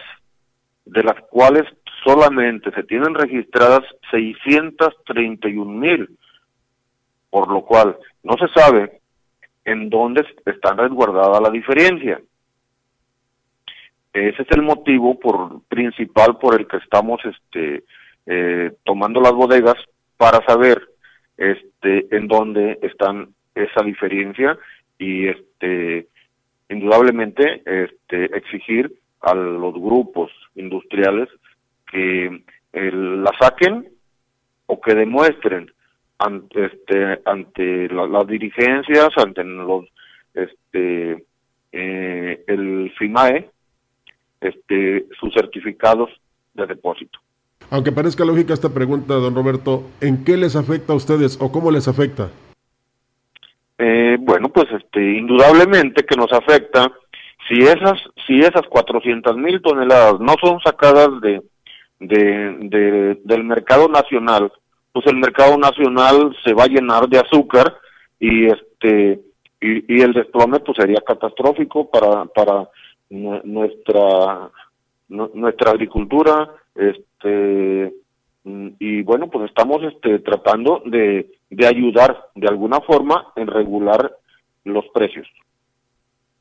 [0.84, 1.64] de las cuales
[2.04, 3.80] solamente se tienen registradas
[4.10, 6.18] seiscientas treinta y un mil,
[7.30, 9.00] por lo cual no se sabe
[9.64, 12.20] en dónde está resguardada la diferencia.
[14.12, 17.84] Ese es el motivo por principal por el que estamos este
[18.26, 19.76] eh, tomando las bodegas
[20.16, 20.80] para saber
[21.36, 24.58] este en dónde están esa diferencia
[24.98, 26.06] y este
[26.68, 28.92] indudablemente este exigir
[29.22, 31.28] a los grupos industriales
[31.90, 32.26] que
[32.72, 33.88] eh, la saquen
[34.66, 35.72] o que demuestren
[36.18, 39.86] ante este ante la, las dirigencias ante los
[40.34, 41.24] este
[41.72, 43.50] eh, el FIMAE
[44.40, 46.10] este sus certificados
[46.54, 47.18] de depósito
[47.70, 51.70] aunque parezca lógica esta pregunta, don Roberto, ¿en qué les afecta a ustedes o cómo
[51.70, 52.30] les afecta?
[53.78, 56.92] Eh, bueno, pues este, indudablemente que nos afecta
[57.48, 61.42] si esas, si esas 400 mil toneladas no son sacadas de,
[61.98, 64.52] de, de, del mercado nacional,
[64.92, 67.76] pues el mercado nacional se va a llenar de azúcar
[68.18, 69.20] y este
[69.60, 72.68] y, y el desplome pues sería catastrófico para para
[73.08, 74.50] nuestra
[75.08, 83.26] nuestra agricultura este y bueno pues estamos este tratando de, de ayudar de alguna forma
[83.36, 84.12] en regular
[84.64, 85.28] los precios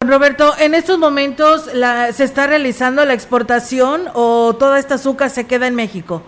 [0.01, 5.45] Roberto, en estos momentos la, se está realizando la exportación o toda esta azúcar se
[5.45, 6.23] queda en México.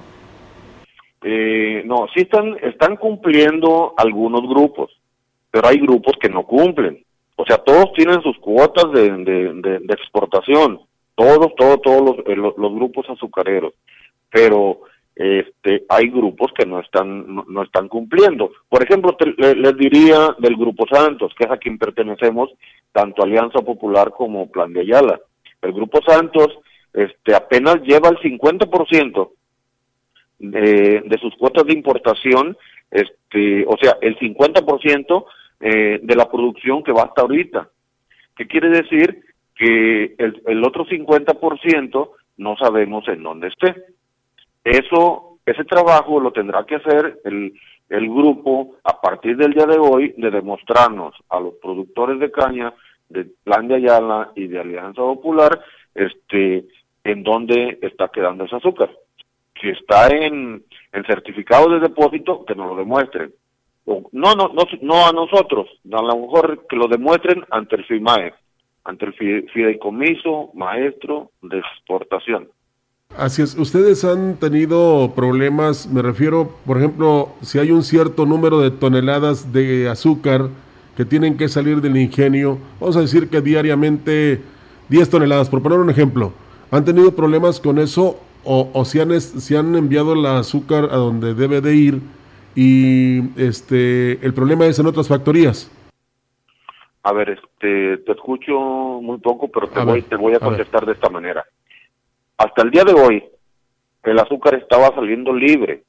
[1.24, 4.92] Eh, no, sí están están cumpliendo algunos grupos,
[5.50, 7.02] pero hay grupos que no cumplen.
[7.38, 10.82] O sea, todos tienen sus cuotas de, de, de, de exportación,
[11.16, 13.74] todos, todos, todos los, eh, los, los grupos azucareros
[14.32, 14.82] pero
[15.14, 18.52] este hay grupos que no están no, no están cumpliendo.
[18.70, 22.50] Por ejemplo, te, le, les diría del Grupo Santos, que es a quien pertenecemos,
[22.92, 25.20] tanto Alianza Popular como Plan de Ayala.
[25.62, 26.58] El Grupo Santos
[26.94, 29.32] este apenas lleva el 50%
[30.40, 32.58] de, de sus cuotas de importación,
[32.90, 35.26] este, o sea, el 50%
[35.62, 37.70] eh, de la producción que va hasta ahorita.
[38.36, 39.24] ¿Qué quiere decir?
[39.56, 43.76] Que el, el otro 50% no sabemos en dónde esté.
[44.64, 47.54] Eso, ese trabajo lo tendrá que hacer el,
[47.90, 52.74] el grupo a partir del día de hoy de demostrarnos a los productores de caña
[53.10, 55.60] de Plan de Ayala y de Alianza Popular
[55.94, 56.66] este
[57.04, 58.90] en dónde está quedando ese azúcar.
[59.60, 63.34] Si está en, en certificado de depósito, que nos lo demuestren.
[63.86, 68.34] No, no, no, no a nosotros, a lo mejor que lo demuestren ante el FIMAE,
[68.84, 69.14] ante el
[69.50, 72.48] fideicomiso maestro de exportación.
[73.18, 78.60] Así es, ustedes han tenido problemas, me refiero, por ejemplo, si hay un cierto número
[78.60, 80.48] de toneladas de azúcar
[80.96, 84.42] que tienen que salir del ingenio, vamos a decir que diariamente
[84.88, 86.32] 10 toneladas, por poner un ejemplo,
[86.72, 90.96] ¿han tenido problemas con eso o, o si, han, si han enviado el azúcar a
[90.96, 92.02] donde debe de ir
[92.56, 95.70] y este el problema es en otras factorías?
[97.04, 98.54] A ver, este, te escucho
[99.02, 101.44] muy poco, pero te, voy, ver, te voy a contestar a de esta manera
[102.44, 103.24] hasta el día de hoy
[104.04, 105.84] el azúcar estaba saliendo libre.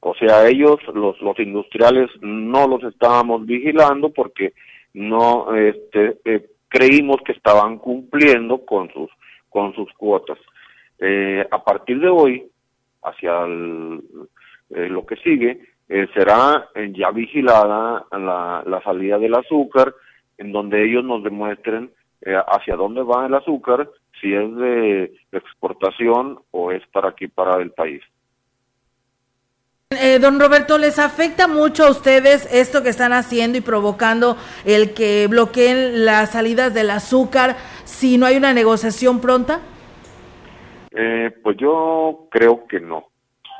[0.00, 4.52] O sea, ellos, los, los industriales, no los estábamos vigilando porque
[4.94, 9.10] no, este, eh, creímos que estaban cumpliendo con sus
[9.52, 10.38] con sus cuotas.
[10.98, 12.50] Eh, a partir de hoy,
[13.02, 19.94] hacia eh, lo que sigue, eh, será ya vigilada la, la, salida del azúcar,
[20.38, 21.90] en donde ellos nos demuestren
[22.24, 23.90] hacia dónde va el azúcar,
[24.22, 28.00] si es de exportación o es para aquí, para el país.
[30.00, 34.94] Eh, don Roberto, ¿les afecta mucho a ustedes esto que están haciendo y provocando el
[34.94, 39.60] que bloqueen las salidas del azúcar si no hay una negociación pronta?
[40.92, 43.08] Eh, pues yo creo que no.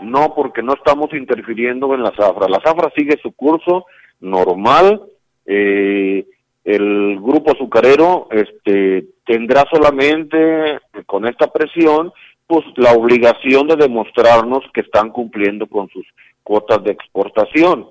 [0.01, 2.49] No, porque no estamos interfiriendo en la zafra.
[2.49, 3.85] La zafra sigue su curso
[4.21, 5.03] normal.
[5.45, 6.25] Eh,
[6.65, 12.13] el grupo azucarero este, tendrá solamente con esta presión
[12.47, 16.07] pues la obligación de demostrarnos que están cumpliendo con sus
[16.43, 17.89] cuotas de exportación.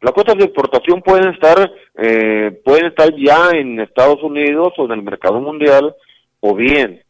[0.00, 4.92] Las cuotas de exportación pueden estar eh, pueden estar ya en Estados Unidos o en
[4.92, 5.94] el mercado mundial
[6.40, 7.02] o bien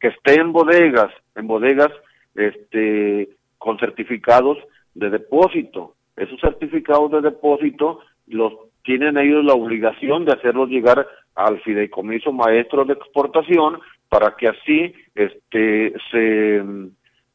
[0.00, 1.90] que estén en bodegas, en bodegas
[2.34, 3.28] este
[3.58, 4.58] con certificados
[4.94, 5.94] de depósito.
[6.16, 8.52] Esos certificados de depósito los
[8.82, 13.78] tienen ellos la obligación de hacerlos llegar al fideicomiso maestro de exportación
[14.08, 16.62] para que así este se,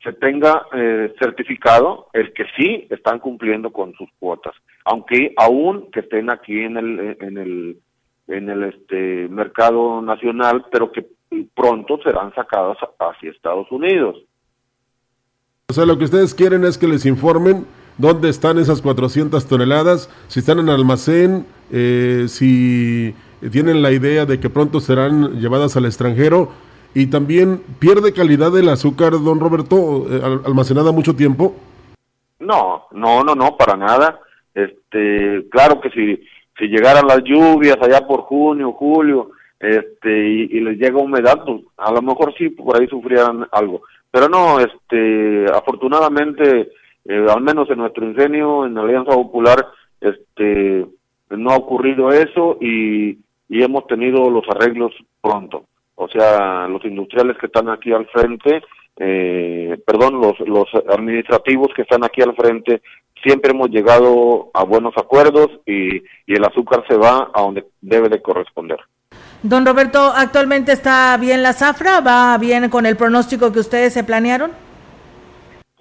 [0.04, 6.02] se tenga eh, certificado el que sí están cumpliendo con sus cuotas, aunque aún que
[6.02, 7.78] estén aquí en el en el
[8.28, 11.06] en el este mercado nacional, pero que
[11.54, 14.18] pronto serán sacados hacia Estados Unidos.
[15.68, 17.66] O sea, lo que ustedes quieren es que les informen
[17.98, 23.16] dónde están esas 400 toneladas, si están en almacén, eh, si
[23.52, 26.52] tienen la idea de que pronto serán llevadas al extranjero
[26.93, 31.56] y también pierde calidad el azúcar, don Roberto, eh, almacenada mucho tiempo.
[32.39, 34.20] No, no, no, no, para nada.
[34.54, 36.22] Este, claro que si
[36.58, 41.91] si llegaran las lluvias allá por junio, julio, este y, les llega humedad, pues a
[41.91, 43.82] lo mejor sí por ahí sufrían algo.
[44.12, 46.72] Pero no, este, afortunadamente,
[47.06, 49.68] eh, al menos en nuestro ingenio, en Alianza Popular,
[50.01, 50.86] este,
[51.30, 54.91] no ha ocurrido eso y, y hemos tenido los arreglos
[55.22, 55.66] pronto.
[55.95, 58.62] O sea, los industriales que están aquí al frente,
[58.97, 62.82] eh, perdón, los, los administrativos que están aquí al frente,
[63.24, 68.10] siempre hemos llegado a buenos acuerdos y, y el azúcar se va a donde debe
[68.10, 68.80] de corresponder.
[69.41, 72.01] Don Roberto, ¿actualmente está bien la zafra?
[72.01, 74.51] ¿Va bien con el pronóstico que ustedes se planearon?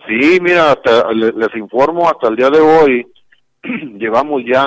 [0.06, 0.78] Sí, mira,
[1.12, 3.04] les informo, hasta el día de hoy
[3.98, 4.66] llevamos ya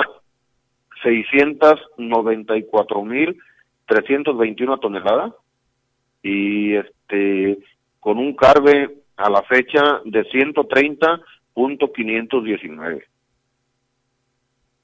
[1.02, 3.38] 694 mil
[3.86, 5.32] 321 toneladas
[6.22, 7.58] y este
[8.00, 13.04] con un carbe a la fecha de 130.519.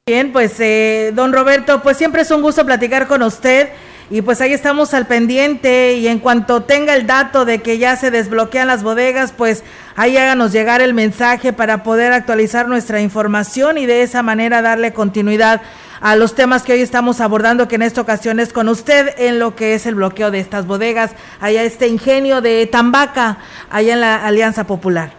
[0.06, 3.70] Bien, pues eh, don Roberto, pues siempre es un gusto platicar con usted
[4.10, 7.96] y pues ahí estamos al pendiente y en cuanto tenga el dato de que ya
[7.96, 9.64] se desbloquean las bodegas, pues
[9.96, 14.92] ahí háganos llegar el mensaje para poder actualizar nuestra información y de esa manera darle
[14.92, 15.62] continuidad
[16.00, 19.38] a los temas que hoy estamos abordando, que en esta ocasión es con usted en
[19.38, 23.38] lo que es el bloqueo de estas bodegas, allá este ingenio de Tambaca,
[23.70, 25.12] allá en la Alianza Popular.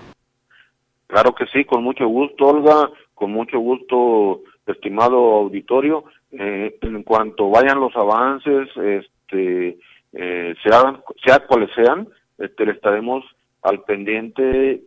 [1.08, 6.04] Claro que sí, con mucho gusto, Olga, con mucho gusto, estimado auditorio.
[6.38, 9.78] Eh, en cuanto vayan los avances, este,
[10.14, 12.08] eh, sean, sea cuales sean,
[12.38, 13.24] este, le estaremos
[13.62, 14.82] al pendiente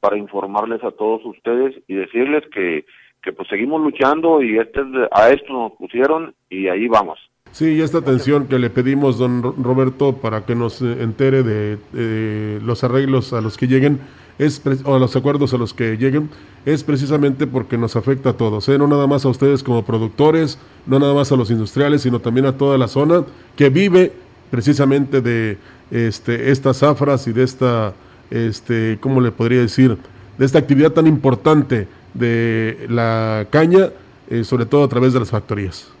[0.00, 2.84] para informarles a todos ustedes y decirles que,
[3.22, 4.80] que pues seguimos luchando y este,
[5.12, 7.18] a esto nos pusieron y ahí vamos.
[7.52, 12.84] Sí, y esta atención que le pedimos, don Roberto, para que nos entere de los
[12.84, 14.00] arreglos a los que lleguen,
[14.38, 16.30] es, o los acuerdos a los que lleguen,
[16.64, 18.78] es precisamente porque nos afecta a todos, ¿eh?
[18.78, 22.46] no nada más a ustedes como productores, no nada más a los industriales, sino también
[22.46, 23.24] a toda la zona
[23.56, 24.12] que vive
[24.50, 25.58] precisamente de
[25.90, 27.94] este, estas zafras y de esta,
[28.30, 29.96] este, ¿cómo le podría decir?
[30.38, 33.88] De esta actividad tan importante de la caña,
[34.30, 35.92] eh, sobre todo a través de las factorías.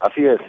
[0.00, 0.40] Así es,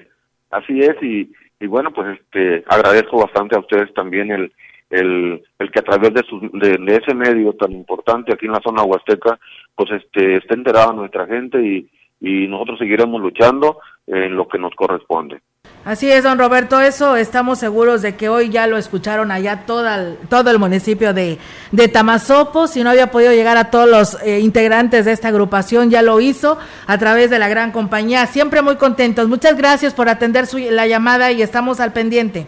[0.51, 4.51] así es, y, y bueno, pues este, agradezco bastante a ustedes también el,
[4.89, 8.61] el, el que a través de, su, de, ese medio tan importante aquí en la
[8.61, 9.39] zona huasteca,
[9.75, 14.73] pues este, esté enterada nuestra gente y, y nosotros seguiremos luchando en lo que nos
[14.75, 15.41] corresponde.
[15.85, 19.87] Así es, don Roberto, eso estamos seguros de que hoy ya lo escucharon allá todo
[19.87, 21.37] el, todo el municipio de,
[21.71, 22.67] de Tamazopo.
[22.67, 26.19] Si no había podido llegar a todos los eh, integrantes de esta agrupación, ya lo
[26.19, 26.57] hizo
[26.87, 28.25] a través de la gran compañía.
[28.25, 29.29] Siempre muy contentos.
[29.29, 32.47] Muchas gracias por atender su, la llamada y estamos al pendiente.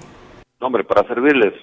[0.59, 1.53] hombre, para servirles.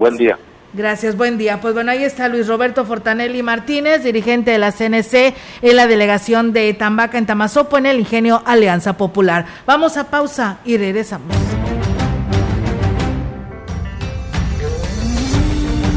[0.00, 0.36] Buen día.
[0.72, 1.60] Gracias, buen día.
[1.60, 6.54] Pues bueno, ahí está Luis Roberto Fortanelli Martínez, dirigente de la CNC en la delegación
[6.54, 9.44] de Tambaca en Tamazopo en el Ingenio Alianza Popular.
[9.66, 11.36] Vamos a pausa y regresamos.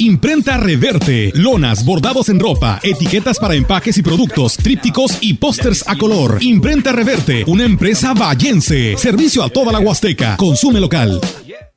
[0.00, 5.98] Imprenta Reverte, lonas, bordados en ropa, etiquetas para empaques y productos, trípticos y pósters a
[5.98, 6.38] color.
[6.40, 8.96] Imprenta Reverte, una empresa vallense.
[8.96, 10.36] Servicio a toda la Huasteca.
[10.36, 11.20] Consume local.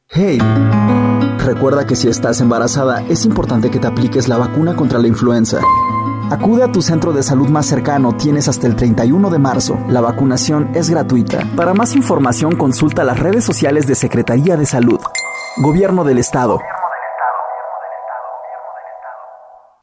[0.07, 0.38] Hey,
[1.39, 5.59] recuerda que si estás embarazada es importante que te apliques la vacuna contra la influenza.
[6.30, 9.80] Acude a tu centro de salud más cercano, tienes hasta el 31 de marzo.
[9.89, 11.49] La vacunación es gratuita.
[11.55, 14.99] Para más información consulta las redes sociales de Secretaría de Salud.
[15.57, 16.59] Gobierno del Estado.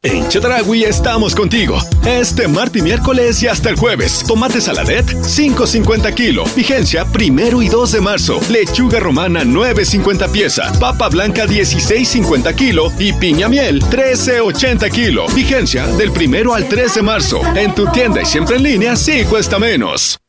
[0.03, 1.77] En Chedragui estamos contigo.
[2.07, 4.23] Este martes y miércoles y hasta el jueves.
[4.29, 6.45] Tomate saladet, 5.50 kilo.
[6.55, 8.39] Vigencia primero y 2 de marzo.
[8.49, 10.73] Lechuga romana, 9.50 pieza.
[10.79, 12.93] Papa blanca, 16.50 kilo.
[13.01, 15.27] Y piña miel, 13.80 kilo.
[15.35, 17.41] Vigencia del primero al 3 de marzo.
[17.57, 20.18] En tu tienda y siempre en línea, sí cuesta menos.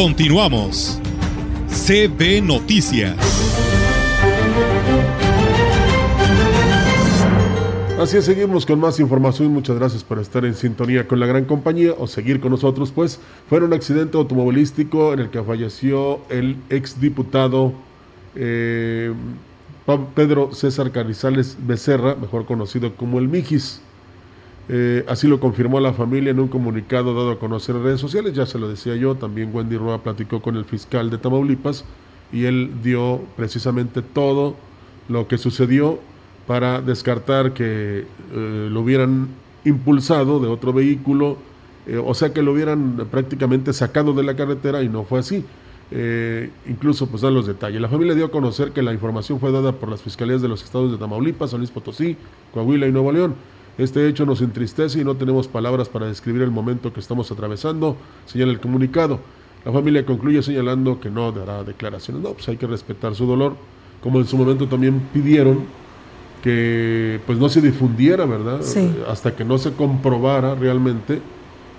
[0.00, 1.00] Continuamos.
[1.66, 3.16] CB Noticias.
[7.98, 9.52] Así es, seguimos con más información.
[9.52, 12.92] Muchas gracias por estar en sintonía con la gran compañía o seguir con nosotros.
[12.92, 13.18] Pues
[13.48, 17.72] fue un accidente automovilístico en el que falleció el exdiputado
[18.36, 19.12] eh,
[20.14, 23.80] Pedro César Carrizales Becerra, mejor conocido como el Mijis.
[24.68, 28.34] Eh, así lo confirmó la familia en un comunicado dado a conocer en redes sociales.
[28.34, 31.84] Ya se lo decía yo, también Wendy Roa platicó con el fiscal de Tamaulipas
[32.32, 34.56] y él dio precisamente todo
[35.08, 35.98] lo que sucedió
[36.46, 38.04] para descartar que
[38.34, 39.28] eh, lo hubieran
[39.64, 41.36] impulsado de otro vehículo,
[41.86, 45.44] eh, o sea que lo hubieran prácticamente sacado de la carretera y no fue así.
[45.90, 47.80] Eh, incluso pues dan los detalles.
[47.80, 50.62] La familia dio a conocer que la información fue dada por las fiscalías de los
[50.62, 52.16] estados de Tamaulipas, San Luis Potosí,
[52.52, 53.34] Coahuila y Nuevo León.
[53.78, 57.96] Este hecho nos entristece y no tenemos palabras para describir el momento que estamos atravesando,
[58.26, 59.20] señala el comunicado.
[59.64, 62.22] La familia concluye señalando que no dará declaraciones.
[62.22, 63.54] No, pues hay que respetar su dolor,
[64.02, 65.60] como en su momento también pidieron
[66.42, 68.60] que pues no se difundiera, ¿verdad?
[68.62, 68.90] Sí.
[69.08, 71.20] Hasta que no se comprobara realmente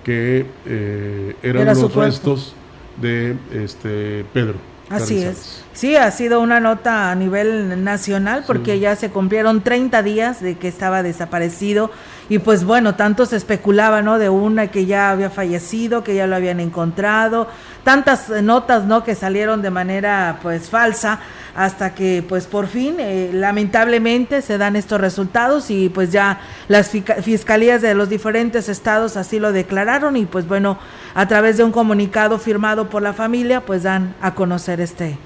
[0.04, 2.54] que eh, eran Era los restos
[3.00, 4.69] de este Pedro.
[4.90, 5.62] Así es.
[5.72, 10.58] Sí, ha sido una nota a nivel nacional porque ya se cumplieron 30 días de
[10.58, 11.90] que estaba desaparecido
[12.30, 14.18] y pues bueno, tanto se especulaba, ¿no?
[14.20, 17.48] De una que ya había fallecido, que ya lo habían encontrado,
[17.82, 19.02] tantas eh, notas, ¿no?
[19.02, 21.18] Que salieron de manera pues falsa
[21.56, 26.90] hasta que pues por fin, eh, lamentablemente, se dan estos resultados y pues ya las
[26.90, 30.78] fiscalías de los diferentes estados así lo declararon y pues bueno,
[31.14, 35.18] a través de un comunicado firmado por la familia, pues dan a conocer este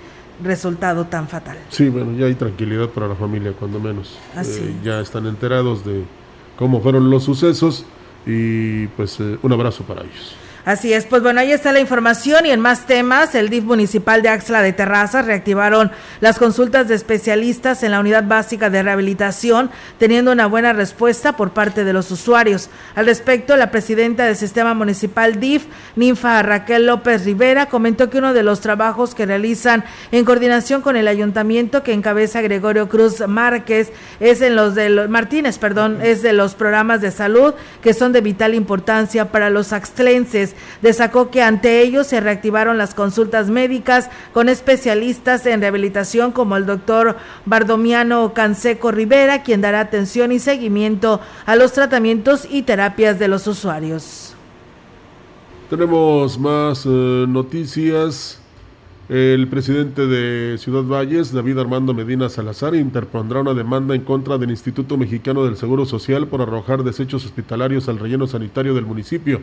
[0.42, 1.58] resultado tan fatal.
[1.68, 4.18] Sí, bueno, ya hay tranquilidad para la familia, cuando menos.
[4.34, 6.04] Así Eh, ya están enterados de
[6.58, 7.84] cómo fueron los sucesos
[8.26, 10.34] y pues eh, un abrazo para ellos.
[10.64, 14.22] Así es, pues bueno, ahí está la información y en más temas, el DIF municipal
[14.22, 19.70] de Axla de Terrazas reactivaron las consultas de especialistas en la unidad básica de rehabilitación,
[19.98, 22.70] teniendo una buena respuesta por parte de los usuarios.
[22.94, 28.32] Al respecto, la presidenta del sistema municipal DIF, Ninfa Raquel López Rivera, comentó que uno
[28.32, 33.92] de los trabajos que realizan en coordinación con el ayuntamiento que encabeza Gregorio Cruz Márquez
[34.18, 37.52] es en los de los Martínez, perdón, es de los programas de salud
[37.82, 42.94] que son de vital importancia para los axtlenses Destacó que ante ellos se reactivaron las
[42.94, 50.32] consultas médicas con especialistas en rehabilitación como el doctor Bardomiano Canseco Rivera, quien dará atención
[50.32, 54.34] y seguimiento a los tratamientos y terapias de los usuarios.
[55.70, 58.40] Tenemos más eh, noticias.
[59.08, 64.50] El presidente de Ciudad Valles, David Armando Medina Salazar, interpondrá una demanda en contra del
[64.50, 69.42] Instituto Mexicano del Seguro Social por arrojar desechos hospitalarios al relleno sanitario del municipio.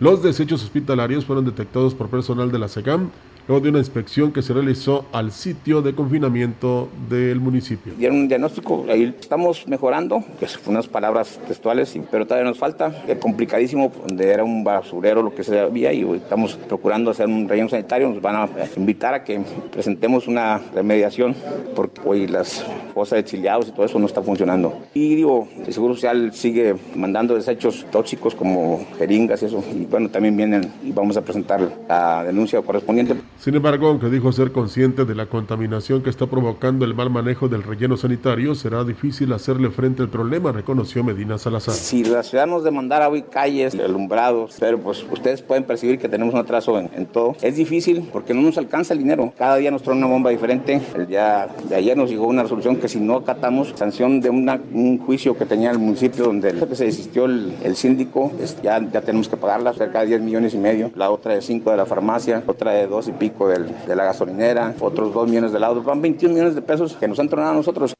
[0.00, 3.10] Los desechos hospitalarios fueron detectados por personal de la SEGAM
[3.46, 7.92] luego de una inspección que se realizó al sitio de confinamiento del municipio.
[7.98, 13.04] Dieron un diagnóstico, ahí estamos mejorando, que son unas palabras textuales, pero todavía nos falta.
[13.06, 17.48] Es complicadísimo, donde era un basurero lo que se había y estamos procurando hacer un
[17.48, 18.08] relleno sanitario.
[18.08, 19.40] Nos van a invitar a que
[19.70, 21.34] presentemos una remediación
[21.74, 22.64] porque hoy las
[22.94, 24.78] fosas de exiliados y todo eso no está funcionando.
[24.94, 29.62] Y digo, el Seguro Social sigue mandando desechos tóxicos como jeringas y eso.
[29.74, 33.16] Y bueno, también vienen y vamos a presentar la denuncia correspondiente.
[33.38, 37.46] Sin embargo, aunque dijo ser consciente de la contaminación que está provocando el mal manejo
[37.48, 41.74] del relleno sanitario, será difícil hacerle frente al problema, reconoció Medina Salazar.
[41.74, 46.32] Si la ciudad nos demandara hoy calles, alumbrados, pero pues ustedes pueden percibir que tenemos
[46.32, 47.36] un atraso en, todo.
[47.42, 49.32] Es difícil porque no nos alcanza el dinero.
[49.36, 50.80] Cada día nos trae una bomba diferente.
[50.96, 54.98] El día de ayer nos llegó una resolución que si no acatamos, sanción de un
[55.04, 58.32] juicio que tenía el municipio donde se desistió el, síndico,
[58.62, 60.90] ya, ya tenemos que pagarla, cerca de 10 millones y medio.
[60.94, 64.74] La otra de 5 de la farmacia, otra de 2 y pico de la gasolinera,
[64.80, 67.56] otros 2 millones de lados, van 21 millones de pesos que nos han tronado a
[67.56, 67.94] nosotros.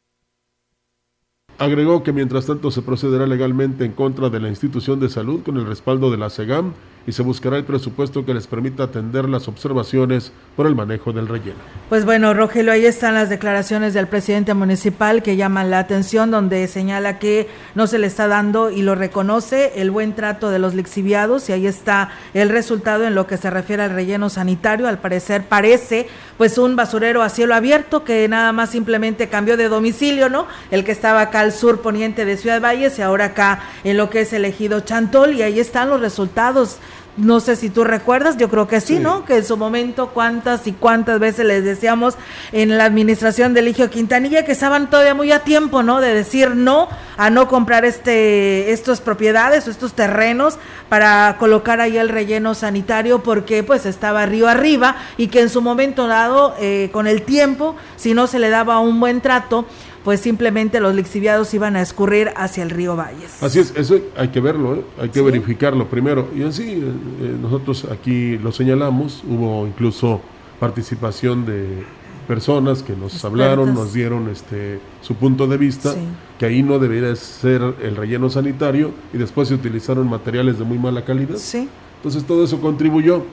[1.58, 5.56] Agregó que mientras tanto se procederá legalmente en contra de la institución de salud con
[5.56, 6.72] el respaldo de la SEGAM
[7.07, 11.28] y se buscará el presupuesto que les permita atender las observaciones por el manejo del
[11.28, 11.59] relleno.
[11.88, 16.66] Pues bueno, Rogelio, ahí están las declaraciones del presidente municipal que llaman la atención, donde
[16.68, 20.74] señala que no se le está dando y lo reconoce el buen trato de los
[20.74, 24.88] lixiviados y ahí está el resultado en lo que se refiere al relleno sanitario.
[24.88, 29.68] Al parecer parece pues un basurero a cielo abierto que nada más simplemente cambió de
[29.68, 30.46] domicilio, ¿no?
[30.70, 34.11] El que estaba acá al sur poniente de Ciudad Valles y ahora acá en lo
[34.11, 36.78] que es elegido Chantol y ahí están los resultados
[37.16, 39.24] no sé si tú recuerdas, yo creo que sí, ¿no?
[39.24, 42.16] Que en su momento cuántas y cuántas veces les decíamos
[42.52, 46.00] en la administración de Eligio Quintanilla que estaban todavía muy a tiempo, ¿no?
[46.00, 50.58] De decir no a no comprar este estas propiedades o estos terrenos
[50.88, 55.62] para colocar ahí el relleno sanitario porque pues estaba río arriba y que en su
[55.62, 59.66] momento dado, eh, con el tiempo, si no se le daba un buen trato,
[60.05, 63.42] pues simplemente los lixiviados iban a escurrir hacia el río Valles.
[63.42, 64.84] Así es, eso hay que verlo, ¿eh?
[65.00, 66.28] hay que verificarlo primero.
[66.36, 66.82] Y así, eh,
[67.22, 70.20] eh, nosotros aquí lo señalamos, hubo incluso
[70.61, 71.84] participación de
[72.28, 75.94] personas que nos hablaron, nos dieron este su punto de vista,
[76.38, 80.78] que ahí no debería ser el relleno sanitario y después se utilizaron materiales de muy
[80.78, 81.36] mala calidad.
[81.36, 81.68] Sí.
[81.96, 83.24] Entonces todo eso contribuyó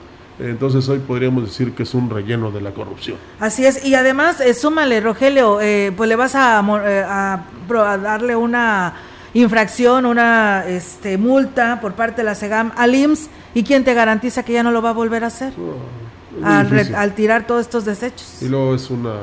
[0.50, 3.18] entonces hoy podríamos decir que es un relleno de la corrupción.
[3.40, 7.44] Así es, y además, eh, súmale, Rogelio, eh, pues le vas a, eh, a,
[7.98, 8.94] darle una
[9.34, 14.44] infracción, una este, multa por parte de la SEGAM al IMSS, ¿y quién te garantiza
[14.44, 15.54] que ya no lo va a volver a hacer?
[16.44, 18.42] Al, al, tirar todos estos desechos.
[18.42, 19.14] Y luego es una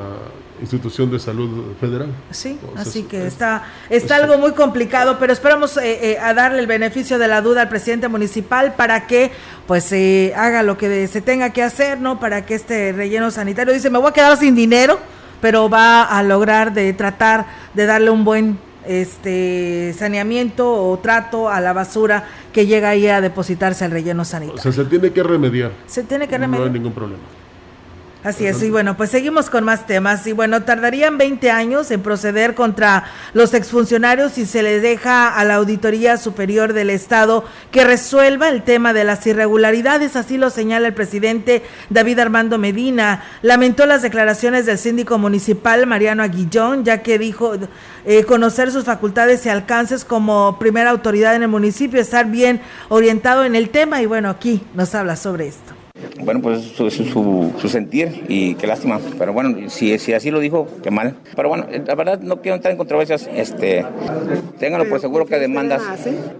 [0.61, 2.09] institución de salud federal.
[2.31, 6.67] Sí, así que está, está algo muy complicado, pero esperamos eh, eh, a darle el
[6.67, 9.31] beneficio de la duda al presidente municipal para que
[9.67, 12.19] pues se haga lo que se tenga que hacer, ¿no?
[12.19, 14.99] Para que este relleno sanitario dice, me voy a quedar sin dinero,
[15.41, 21.61] pero va a lograr de tratar de darle un buen este saneamiento o trato a
[21.61, 24.59] la basura que llega ahí a depositarse al relleno sanitario.
[24.59, 25.71] O sea, se tiene que remediar.
[25.85, 26.61] Se tiene que remediar.
[26.61, 27.21] No hay ningún problema.
[28.21, 30.27] Así es, y bueno, pues seguimos con más temas.
[30.27, 35.45] Y bueno, tardarían 20 años en proceder contra los exfuncionarios si se les deja a
[35.45, 40.17] la Auditoría Superior del Estado que resuelva el tema de las irregularidades.
[40.17, 43.23] Así lo señala el presidente David Armando Medina.
[43.41, 47.53] Lamentó las declaraciones del síndico municipal Mariano Aguillón, ya que dijo
[48.03, 52.59] eh, conocer sus facultades y alcances como primera autoridad en el municipio, estar bien
[52.89, 54.01] orientado en el tema.
[54.01, 55.78] Y bueno, aquí nos habla sobre esto
[56.23, 58.99] Bueno, pues eso es su, su, sentir y qué lástima.
[59.17, 61.15] Pero bueno, si, si así lo dijo, qué mal.
[61.35, 63.29] Pero bueno, la verdad no quiero entrar en controversias.
[63.33, 63.85] Este,
[64.59, 65.81] ténganlo por seguro que demandas.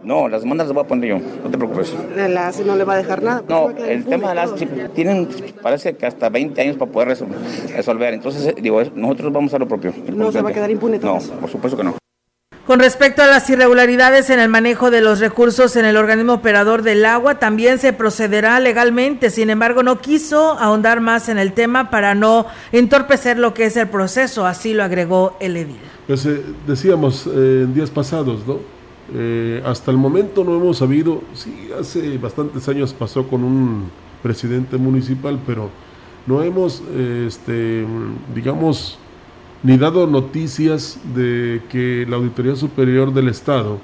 [0.03, 1.93] No, las demandas las voy a poner yo, no te preocupes.
[2.16, 3.43] La ACE no le va a dejar nada.
[3.47, 4.53] No, el tema de las
[4.93, 5.28] tienen,
[5.62, 7.18] parece que hasta 20 años para poder
[7.76, 8.14] resolver.
[8.14, 9.93] Entonces, digo, nosotros vamos a lo propio.
[10.14, 10.99] No se va a quedar impune.
[10.99, 11.99] No, por supuesto que no.
[12.70, 16.84] Con respecto a las irregularidades en el manejo de los recursos en el organismo operador
[16.84, 19.32] del agua, también se procederá legalmente.
[19.32, 23.76] Sin embargo, no quiso ahondar más en el tema para no entorpecer lo que es
[23.76, 24.45] el proceso.
[24.45, 25.80] Así lo agregó el edil.
[26.05, 28.59] Pues eh, decíamos eh, en días pasados, ¿no?
[29.15, 33.89] Eh, hasta el momento no hemos sabido, sí, hace bastantes años pasó con un
[34.22, 35.72] presidente municipal, pero
[36.28, 36.84] no hemos,
[37.26, 37.84] este,
[38.36, 38.99] digamos,
[39.62, 43.80] ni dado noticias de que la Auditoría Superior del Estado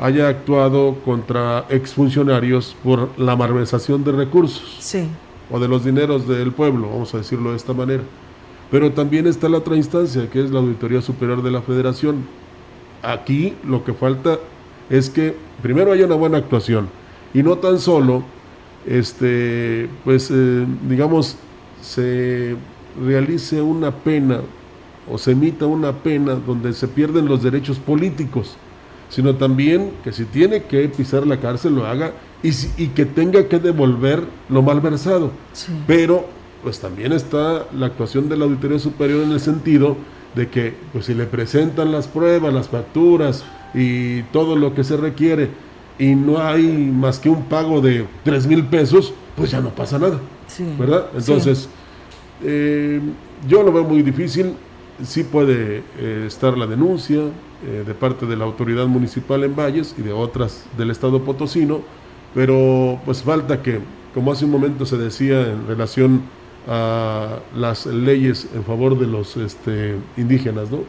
[0.00, 5.06] haya actuado contra exfuncionarios por la malversación de recursos sí.
[5.50, 8.02] o de los dineros del pueblo, vamos a decirlo de esta manera.
[8.70, 12.26] Pero también está la otra instancia, que es la Auditoría Superior de la Federación.
[13.02, 14.38] Aquí lo que falta
[14.90, 16.88] es que primero haya una buena actuación
[17.32, 18.24] y no tan solo,
[18.86, 21.36] este, pues, eh, digamos,
[21.82, 22.56] se
[23.00, 24.40] realice una pena
[25.10, 28.56] o se emita una pena donde se pierden los derechos políticos,
[29.08, 33.48] sino también que si tiene que pisar la cárcel lo haga y, y que tenga
[33.48, 35.30] que devolver lo malversado.
[35.86, 36.26] Pero
[36.62, 39.96] pues también está la actuación de la Auditoría Superior en el sentido
[40.34, 43.44] de que pues si le presentan las pruebas, las facturas
[43.74, 45.50] y todo lo que se requiere
[45.98, 49.98] y no hay más que un pago de 3 mil pesos, pues ya no pasa
[49.98, 50.18] nada.
[50.78, 51.06] ¿Verdad?
[51.16, 51.68] Entonces,
[52.42, 53.00] eh,
[53.48, 54.54] yo lo veo muy difícil
[55.02, 57.20] sí puede eh, estar la denuncia
[57.66, 61.80] eh, de parte de la autoridad municipal en Valles y de otras del estado potosino,
[62.34, 63.80] pero pues falta que,
[64.12, 66.22] como hace un momento se decía en relación
[66.68, 70.80] a las leyes en favor de los este, indígenas, ¿no?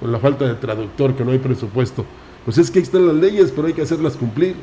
[0.00, 2.04] Con la falta de traductor, que no hay presupuesto.
[2.44, 4.56] Pues es que ahí están las leyes, pero hay que hacerlas cumplir.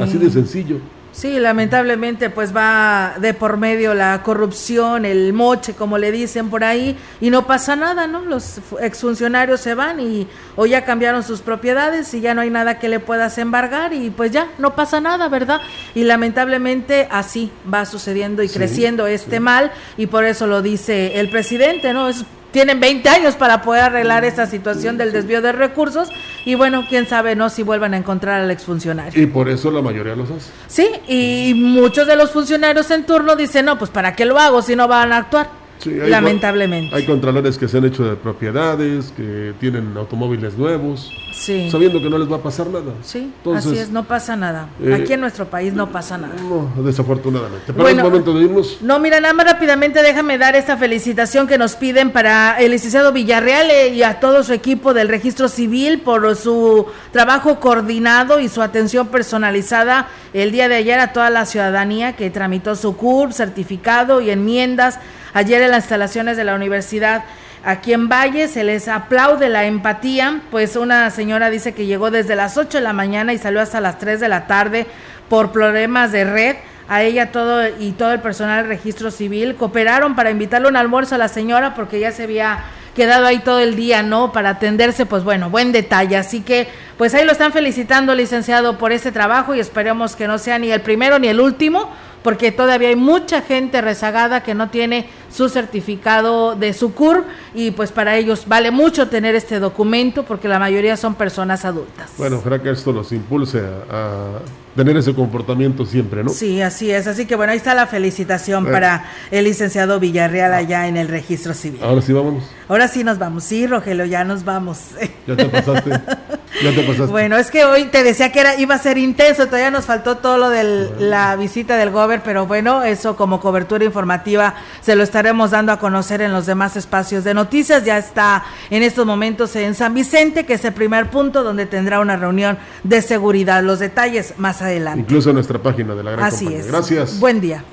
[0.00, 0.76] Así de sencillo.
[1.14, 6.64] Sí, lamentablemente pues va de por medio la corrupción, el moche, como le dicen por
[6.64, 8.22] ahí, y no pasa nada, ¿no?
[8.22, 12.80] Los exfuncionarios se van y o ya cambiaron sus propiedades y ya no hay nada
[12.80, 15.60] que le puedas embargar y pues ya no pasa nada, ¿verdad?
[15.94, 21.30] Y lamentablemente así va sucediendo y creciendo este mal y por eso lo dice el
[21.30, 22.08] presidente, ¿no?
[22.08, 22.24] Es
[22.54, 26.10] tienen 20 años para poder arreglar esta situación del desvío de recursos
[26.44, 29.20] y bueno, quién sabe no si vuelvan a encontrar al exfuncionario.
[29.20, 30.52] Y por eso la mayoría los hace.
[30.68, 34.62] Sí, y muchos de los funcionarios en turno dicen, no, pues ¿para qué lo hago
[34.62, 35.63] si no van a actuar?
[35.86, 36.94] Lamentablemente.
[36.94, 42.18] Hay contralores que se han hecho de propiedades, que tienen automóviles nuevos, sabiendo que no
[42.18, 42.92] les va a pasar nada.
[43.02, 44.68] Sí, así es, no pasa nada.
[44.82, 46.34] Eh, Aquí en nuestro país no pasa nada.
[46.42, 47.72] No, desafortunadamente.
[47.72, 48.78] Pero es momento de irnos.
[48.80, 53.12] No, mira, nada más rápidamente déjame dar esta felicitación que nos piden para el licenciado
[53.12, 58.62] Villarreal y a todo su equipo del registro civil por su trabajo coordinado y su
[58.62, 64.20] atención personalizada el día de ayer a toda la ciudadanía que tramitó su CURP, certificado
[64.20, 64.98] y enmiendas
[65.34, 67.24] Ayer en las instalaciones de la universidad
[67.64, 72.36] aquí en Valle se les aplaude la empatía, pues una señora dice que llegó desde
[72.36, 74.86] las 8 de la mañana y salió hasta las 3 de la tarde
[75.28, 76.56] por problemas de red.
[76.86, 81.16] A ella todo y todo el personal del registro civil cooperaron para invitarle un almuerzo
[81.16, 82.62] a la señora porque ya se había
[82.94, 84.32] quedado ahí todo el día, ¿no?
[84.32, 86.16] Para atenderse, pues bueno, buen detalle.
[86.16, 90.38] Así que, pues ahí lo están felicitando, licenciado, por este trabajo y esperemos que no
[90.38, 91.90] sea ni el primero ni el último,
[92.22, 97.24] porque todavía hay mucha gente rezagada que no tiene su certificado de SUCUR
[97.54, 102.12] y pues para ellos vale mucho tener este documento porque la mayoría son personas adultas.
[102.16, 103.60] Bueno, ojalá que esto los impulse
[103.90, 104.38] a,
[104.76, 106.30] tener ese comportamiento siempre, ¿no?
[106.30, 107.06] Sí, así es.
[107.06, 111.54] Así que bueno, ahí está la felicitación para el licenciado Villarreal allá en el registro
[111.54, 111.80] civil.
[111.82, 112.44] Ahora sí vámonos.
[112.68, 113.44] Ahora sí nos vamos.
[113.44, 114.78] Sí, Rogelio, ya nos vamos.
[115.26, 115.90] Ya te pasaste.
[115.90, 117.06] ya te pasaste.
[117.06, 120.16] Bueno, es que hoy te decía que era iba a ser intenso, todavía nos faltó
[120.16, 125.02] todo lo de la visita del Gober, pero bueno, eso como cobertura informativa se lo
[125.24, 127.82] estaremos dando a conocer en los demás espacios de noticias.
[127.82, 132.00] Ya está en estos momentos en San Vicente, que es el primer punto donde tendrá
[132.00, 133.62] una reunión de seguridad.
[133.62, 135.00] Los detalles más adelante.
[135.00, 136.66] Incluso en nuestra página de la gran Así es.
[136.66, 137.18] Gracias.
[137.18, 137.64] Buen día.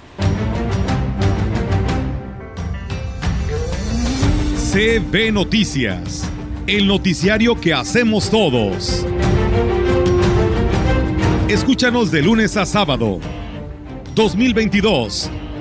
[4.71, 6.23] CB Noticias,
[6.67, 9.05] el noticiario que hacemos todos.
[11.49, 13.19] Escúchanos de lunes a sábado.
[14.15, 15.29] 2022.